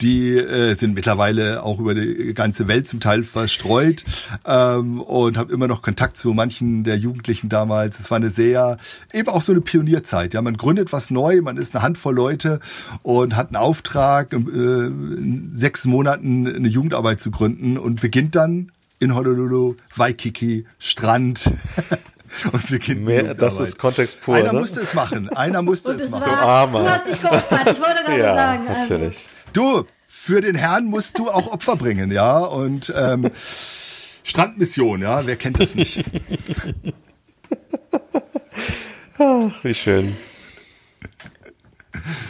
[0.00, 4.04] die äh, sind mittlerweile auch über die ganze Welt zum Teil verstreut
[4.46, 8.00] ähm, und habe immer noch Kontakt zu manchen der Jugendlichen damals.
[8.00, 8.78] Es war eine sehr
[9.12, 10.34] eben auch so eine Pionierzeit.
[10.34, 12.60] Ja, man gründet was neu, man ist eine Handvoll Leute
[13.02, 18.72] und hat einen Auftrag, äh, in sechs Monaten eine Jugendarbeit zu gründen und beginnt dann
[18.98, 21.52] in Honolulu, Waikiki, Strand.
[22.52, 24.36] Und wir gehen Mehr, Das ist Kontext pur.
[24.36, 24.58] Einer ne?
[24.60, 25.30] musste es machen.
[25.30, 26.30] Einer musste es, es machen.
[26.30, 27.70] War, du, du hast dich geopfert.
[27.72, 28.68] Ich wollte gerade ja, sagen.
[28.68, 28.80] Also.
[28.80, 29.28] Natürlich.
[29.52, 32.38] Du, für den Herrn musst du auch Opfer bringen, ja.
[32.38, 33.30] Und ähm,
[34.24, 35.26] Strandmission, ja.
[35.26, 36.04] Wer kennt das nicht?
[39.18, 40.16] Ach, wie schön.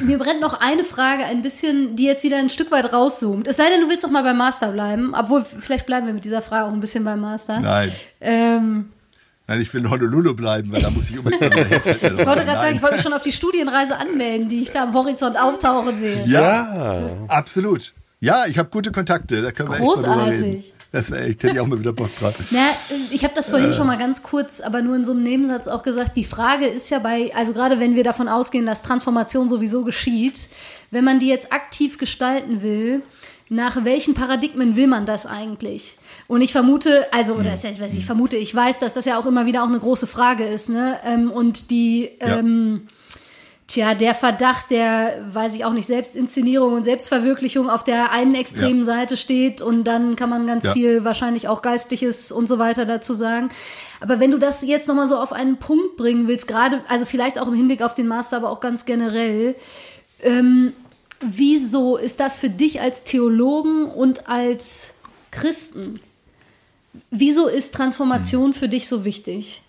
[0.01, 3.47] Mir brennt noch eine Frage ein bisschen, die jetzt wieder ein Stück weit rauszoomt.
[3.47, 5.15] Es sei denn, du willst noch mal beim Master bleiben.
[5.15, 7.61] Obwohl, vielleicht bleiben wir mit dieser Frage auch ein bisschen beim Master.
[7.61, 7.93] Nein.
[8.21, 8.91] Ähm,
[9.47, 12.19] Nein, ich will in Honolulu bleiben, weil da muss ich unbedingt mal helfen.
[12.19, 14.83] Ich wollte gerade sagen, ich wollte mich schon auf die Studienreise anmelden, die ich da
[14.83, 16.23] am Horizont auftauchen sehe.
[16.27, 17.01] Ja, ja.
[17.29, 17.95] absolut.
[18.21, 19.41] Ja, ich habe gute Kontakte.
[19.41, 20.33] Da können wir Großartig.
[20.33, 20.65] Echt mal reden.
[20.91, 22.35] Das wäre echt, hätte ich auch mal wieder Bock drauf.
[22.51, 22.71] Na,
[23.11, 23.73] ich habe das vorhin äh.
[23.75, 26.17] schon mal ganz kurz, aber nur in so einem Nebensatz auch gesagt.
[26.17, 30.47] Die Frage ist ja bei, also gerade wenn wir davon ausgehen, dass Transformation sowieso geschieht,
[30.91, 33.03] wenn man die jetzt aktiv gestalten will,
[33.51, 35.97] nach welchen Paradigmen will man das eigentlich?
[36.27, 39.27] Und ich vermute, also, oder das heißt, ich vermute, ich weiß, dass das ja auch
[39.27, 40.99] immer wieder auch eine große Frage ist, ne?
[41.05, 42.39] Ähm, und die, ja.
[42.39, 42.89] ähm,
[43.69, 48.81] Tja, der Verdacht der, weiß ich auch nicht, Selbstinszenierung und Selbstverwirklichung auf der einen extremen
[48.81, 48.85] ja.
[48.85, 50.73] Seite steht und dann kann man ganz ja.
[50.73, 53.51] viel wahrscheinlich auch Geistliches und so weiter dazu sagen.
[54.01, 57.39] Aber wenn du das jetzt nochmal so auf einen Punkt bringen willst, gerade, also vielleicht
[57.39, 59.55] auch im Hinblick auf den Master, aber auch ganz generell,
[60.23, 60.73] ähm,
[61.21, 64.95] wieso ist das für dich als Theologen und als
[65.31, 66.01] Christen
[67.11, 69.63] Wieso ist Transformation für dich so wichtig?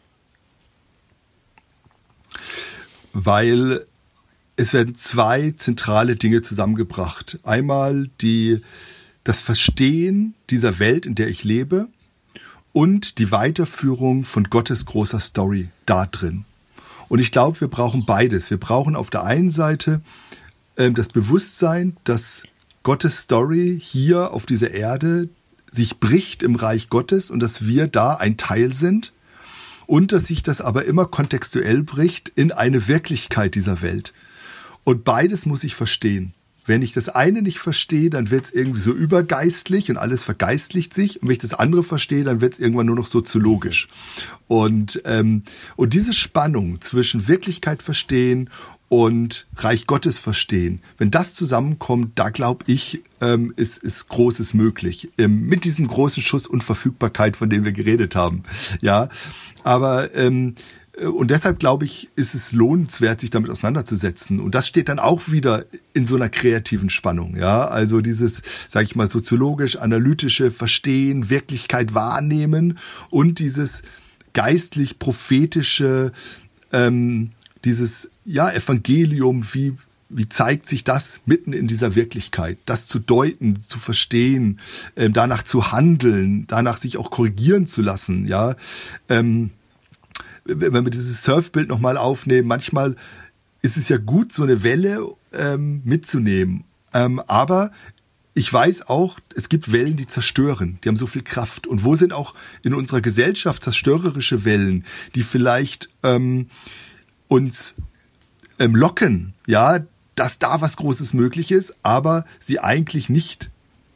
[3.14, 3.86] Weil
[4.60, 7.40] es werden zwei zentrale Dinge zusammengebracht.
[7.44, 8.62] Einmal die,
[9.24, 11.88] das Verstehen dieser Welt, in der ich lebe,
[12.74, 16.44] und die Weiterführung von Gottes großer Story da drin.
[17.08, 18.50] Und ich glaube, wir brauchen beides.
[18.50, 20.02] Wir brauchen auf der einen Seite
[20.76, 22.44] äh, das Bewusstsein, dass
[22.84, 25.30] Gottes Story hier auf dieser Erde
[25.72, 29.14] sich bricht im Reich Gottes und dass wir da ein Teil sind
[29.88, 34.14] und dass sich das aber immer kontextuell bricht in eine Wirklichkeit dieser Welt.
[34.84, 36.34] Und beides muss ich verstehen.
[36.66, 40.94] Wenn ich das eine nicht verstehe, dann wird es irgendwie so übergeistlich und alles vergeistlicht
[40.94, 41.20] sich.
[41.20, 43.88] Und wenn ich das andere verstehe, dann wird es irgendwann nur noch soziologisch.
[44.48, 45.42] Und, ähm,
[45.78, 48.52] und diese Spannung zwischen Wirklichkeit verstehen
[48.90, 50.82] und Reich Gottes verstehen.
[50.98, 55.10] Wenn das zusammenkommt, da glaube ich, ähm, ist, ist Großes möglich.
[55.18, 58.44] Ähm, mit diesem großen Schuss Unverfügbarkeit, von dem wir geredet haben.
[58.82, 59.10] Ja,
[59.64, 60.56] aber ähm,
[61.06, 64.40] und deshalb glaube ich, ist es lohnenswert, sich damit auseinanderzusetzen.
[64.40, 67.36] Und das steht dann auch wieder in so einer kreativen Spannung.
[67.38, 72.78] Ja, also dieses, sage ich mal, soziologisch-analytische Verstehen, Wirklichkeit wahrnehmen
[73.10, 73.82] und dieses
[74.34, 76.12] geistlich-prophetische,
[76.72, 77.32] ähm,
[77.66, 79.76] dieses ja Evangelium, wie
[80.10, 82.58] wie zeigt sich das mitten in dieser Wirklichkeit?
[82.66, 84.60] Das zu deuten, zu verstehen,
[84.96, 88.56] äh, danach zu handeln, danach sich auch korrigieren zu lassen, ja.
[89.08, 89.52] Ähm,
[90.50, 92.96] wenn wir dieses Surfbild nochmal aufnehmen, manchmal
[93.62, 96.64] ist es ja gut, so eine Welle ähm, mitzunehmen.
[96.94, 97.72] Ähm, aber
[98.34, 101.68] ich weiß auch, es gibt Wellen, die zerstören, die haben so viel Kraft.
[101.68, 104.86] Und wo sind auch in unserer Gesellschaft zerstörerische Wellen,
[105.16, 106.50] die vielleicht ähm,
[107.28, 107.76] uns
[108.60, 109.80] ähm, locken, ja,
[110.16, 113.50] dass da was Großes möglich ist, aber sie eigentlich nicht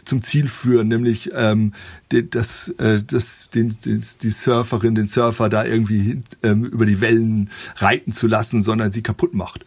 [0.06, 1.74] zum Ziel führen, nämlich ähm,
[2.10, 7.50] das, äh, das, den, den, die Surferin, den Surfer da irgendwie ähm, über die Wellen
[7.78, 9.66] reiten zu lassen, sondern sie kaputt macht.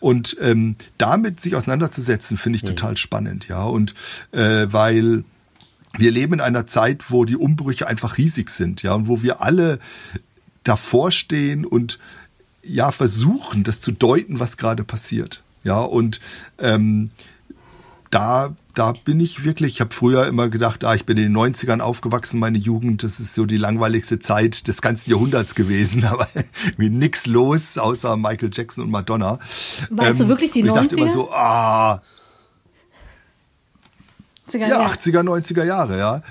[0.00, 2.68] Und ähm, damit sich auseinanderzusetzen, finde ich mhm.
[2.68, 3.64] total spannend, ja.
[3.64, 3.94] Und
[4.32, 5.24] äh, weil
[5.96, 9.40] wir leben in einer Zeit, wo die Umbrüche einfach riesig sind, ja, und wo wir
[9.42, 9.78] alle
[10.62, 11.98] davor stehen und
[12.62, 15.42] ja versuchen, das zu deuten, was gerade passiert.
[15.64, 16.20] Ja, und
[16.58, 17.10] ähm,
[18.10, 21.36] da, da bin ich wirklich, ich habe früher immer gedacht, ah, ich bin in den
[21.36, 26.28] 90ern aufgewachsen, meine Jugend, das ist so die langweiligste Zeit des ganzen Jahrhunderts gewesen, aber
[26.64, 29.38] irgendwie nix los, außer Michael Jackson und Madonna.
[29.90, 30.66] Meinst ähm, du wirklich die 90er?
[30.66, 32.02] Ich dachte immer so, ah.
[34.48, 36.22] 80er, ja, 80er, 90er Jahre, ja.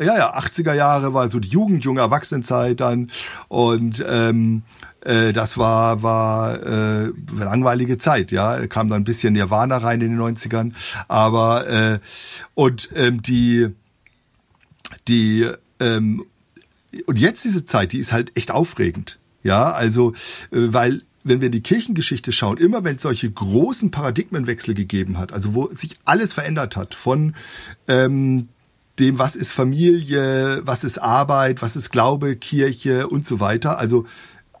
[0.00, 3.10] Ja, ja, 80er Jahre war so die Jugend, junge Erwachsenenzeit dann
[3.48, 4.62] und ähm,
[5.02, 8.66] äh, das war war äh, langweilige Zeit, ja.
[8.66, 10.72] Kam dann ein bisschen Nirvana rein in den 90ern,
[11.08, 11.98] aber äh,
[12.54, 13.68] und ähm, die
[15.06, 15.48] die
[15.80, 16.24] ähm,
[17.06, 19.70] und jetzt diese Zeit, die ist halt echt aufregend, ja.
[19.72, 20.12] Also
[20.50, 25.18] äh, weil wenn wir in die Kirchengeschichte schauen, immer wenn es solche großen Paradigmenwechsel gegeben
[25.18, 27.34] hat, also wo sich alles verändert hat, von
[27.86, 28.48] ähm,
[28.98, 33.78] dem, was ist Familie, was ist Arbeit, was ist Glaube, Kirche und so weiter.
[33.78, 34.06] Also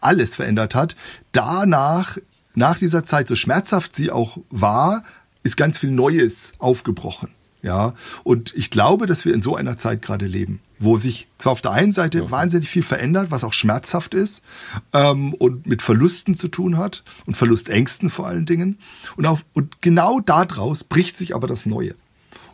[0.00, 0.96] alles verändert hat.
[1.32, 2.18] Danach,
[2.54, 5.02] nach dieser Zeit, so schmerzhaft sie auch war,
[5.42, 7.30] ist ganz viel Neues aufgebrochen.
[7.60, 7.90] Ja,
[8.22, 11.60] und ich glaube, dass wir in so einer Zeit gerade leben, wo sich zwar auf
[11.60, 12.30] der einen Seite ja.
[12.30, 14.44] wahnsinnig viel verändert, was auch schmerzhaft ist
[14.92, 18.78] ähm, und mit Verlusten zu tun hat und Verlustängsten vor allen Dingen.
[19.16, 21.94] Und, auf, und genau daraus bricht sich aber das Neue.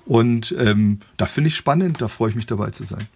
[0.07, 3.07] Und ähm, da finde ich spannend, da freue ich mich dabei zu sein.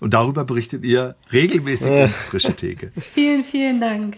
[0.00, 2.92] Und darüber berichtet ihr regelmäßig in Frische Theke.
[3.00, 4.16] vielen, vielen Dank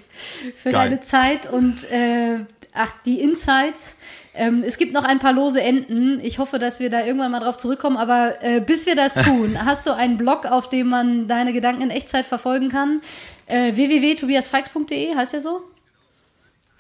[0.57, 0.91] für Geil.
[0.91, 2.39] deine Zeit und äh,
[2.73, 3.97] ach, die Insights.
[4.35, 6.21] Ähm, es gibt noch ein paar lose Enden.
[6.23, 7.97] Ich hoffe, dass wir da irgendwann mal drauf zurückkommen.
[7.97, 11.83] Aber äh, bis wir das tun, hast du einen Blog, auf dem man deine Gedanken
[11.83, 13.01] in Echtzeit verfolgen kann?
[13.47, 15.63] Äh, www.tobiasfeix.de heißt der so?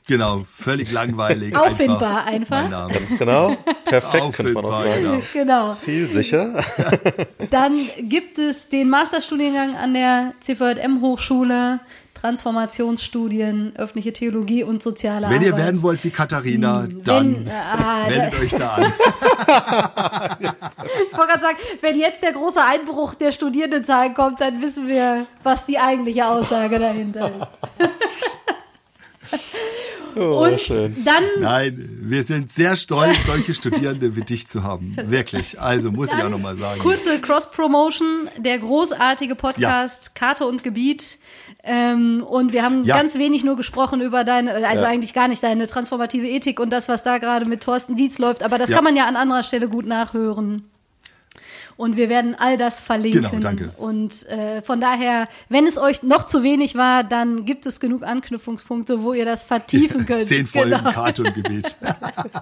[0.07, 1.57] Genau, völlig langweilig.
[1.59, 2.65] Auffindbar einfach.
[2.65, 2.93] einfach.
[2.93, 3.57] Ganz genau.
[3.85, 5.03] Perfekt, könnte man auch sagen.
[5.03, 5.21] Genau.
[5.33, 5.69] genau.
[5.69, 6.65] Zielsicher.
[7.51, 11.81] Dann gibt es den Masterstudiengang an der CVM Hochschule.
[12.15, 15.41] Transformationsstudien, öffentliche Theologie und soziale Wenn Arbeit.
[15.41, 18.83] Wenn ihr werden wollt wie Katharina, hm, dann wenn, ah, meldet euch da an.
[20.41, 25.27] ich wollte gerade sagen, wenn jetzt der große Einbruch der Studierendenzahlen kommt, dann wissen wir,
[25.43, 27.49] was die eigentliche Aussage dahinter ist.
[30.17, 30.97] Oh, und schön.
[31.05, 31.23] dann.
[31.41, 34.97] Nein, wir sind sehr stolz, solche Studierende wie dich zu haben.
[35.07, 35.61] Wirklich.
[35.61, 36.81] Also muss dann ich auch nochmal sagen.
[36.81, 40.13] Kurze Cross-Promotion, der großartige Podcast ja.
[40.15, 41.19] Karte und Gebiet.
[41.63, 42.97] Ähm, und wir haben ja.
[42.97, 44.91] ganz wenig nur gesprochen über deine, also ja.
[44.91, 48.43] eigentlich gar nicht deine transformative Ethik und das, was da gerade mit Thorsten Dietz läuft.
[48.43, 50.71] Aber das kann man ja an anderer Stelle gut nachhören.
[51.77, 53.23] Und wir werden all das verlinken.
[53.23, 53.73] Genau, danke.
[53.77, 58.03] Und äh, von daher, wenn es euch noch zu wenig war, dann gibt es genug
[58.03, 60.27] Anknüpfungspunkte, wo ihr das vertiefen könnt.
[60.27, 60.93] Zehn Folgen genau.
[60.93, 61.77] Cartoon-Gebet.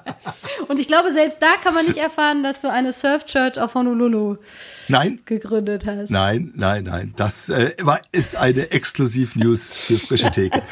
[0.69, 3.75] Und ich glaube, selbst da kann man nicht erfahren, dass du eine Surf Church auf
[3.75, 4.37] Honolulu
[4.89, 5.21] nein.
[5.25, 6.11] gegründet hast.
[6.11, 7.13] Nein, nein, nein.
[7.17, 10.63] Das äh, war, ist eine Exklusiv-News für frische Theke.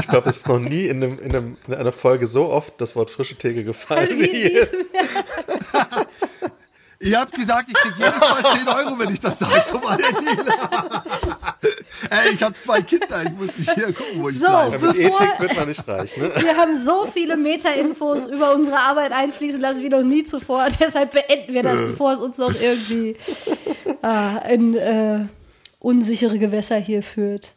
[0.00, 2.80] ich glaube, es ist noch nie in, einem, in, einem, in einer Folge so oft
[2.80, 4.66] das Wort frische Theke gefallen wie, wie hier.
[7.00, 9.62] Ihr habt gesagt, ich krieg jedes Mal 10 Euro, wenn ich das sage.
[9.70, 10.44] So war der Deal.
[12.10, 14.86] Ey, ich habe zwei Kinder, ich muss mich hier gucken, wo ich so, bleibe.
[14.88, 16.32] Mit Ethik wird man nicht reich, ne?
[16.36, 20.66] Wir haben so viele Meta-Infos über unsere Arbeit einfließen lassen wie noch nie zuvor.
[20.80, 23.16] Deshalb beenden wir das, bevor es uns noch irgendwie
[24.02, 25.26] äh, in äh,
[25.78, 27.52] unsichere Gewässer hier führt.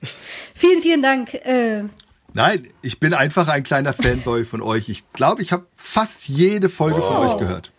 [0.53, 1.34] Vielen, vielen Dank.
[1.34, 1.85] Äh,
[2.34, 4.88] Nein, ich bin einfach ein kleiner Fanboy von euch.
[4.88, 7.01] Ich glaube, ich habe fast jede Folge oh.
[7.01, 7.72] von euch gehört.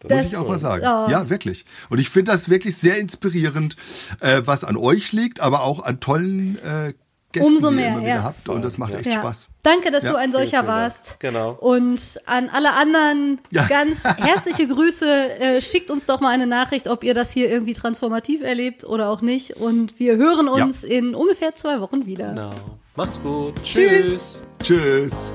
[0.00, 0.82] Das muss ich auch mal sagen.
[0.86, 1.10] Oh.
[1.10, 1.64] Ja, wirklich.
[1.88, 3.76] Und ich finde das wirklich sehr inspirierend,
[4.20, 6.94] äh, was an euch liegt, aber auch an tollen äh,
[7.32, 8.14] Gästen, Umso mehr, die ihr immer ja.
[8.14, 8.48] wieder habt.
[8.48, 9.12] Und das macht echt ja.
[9.14, 9.48] Spaß.
[9.62, 10.12] Danke, dass Ja.
[10.12, 10.68] du ein solcher Dank.
[10.68, 11.20] warst.
[11.20, 11.50] Genau.
[11.52, 13.64] Und an alle anderen Ja.
[13.66, 15.38] ganz herzliche Grüße.
[15.40, 19.10] Äh, schickt uns doch mal eine Nachricht, ob ihr das hier irgendwie transformativ erlebt oder
[19.10, 19.56] auch nicht.
[19.56, 22.28] Und wir hören uns in ungefähr zwei Wochen wieder.
[22.28, 22.52] Genau.
[22.94, 23.54] Macht's gut.
[23.62, 24.40] Tschüss.
[24.62, 25.34] Tschüss.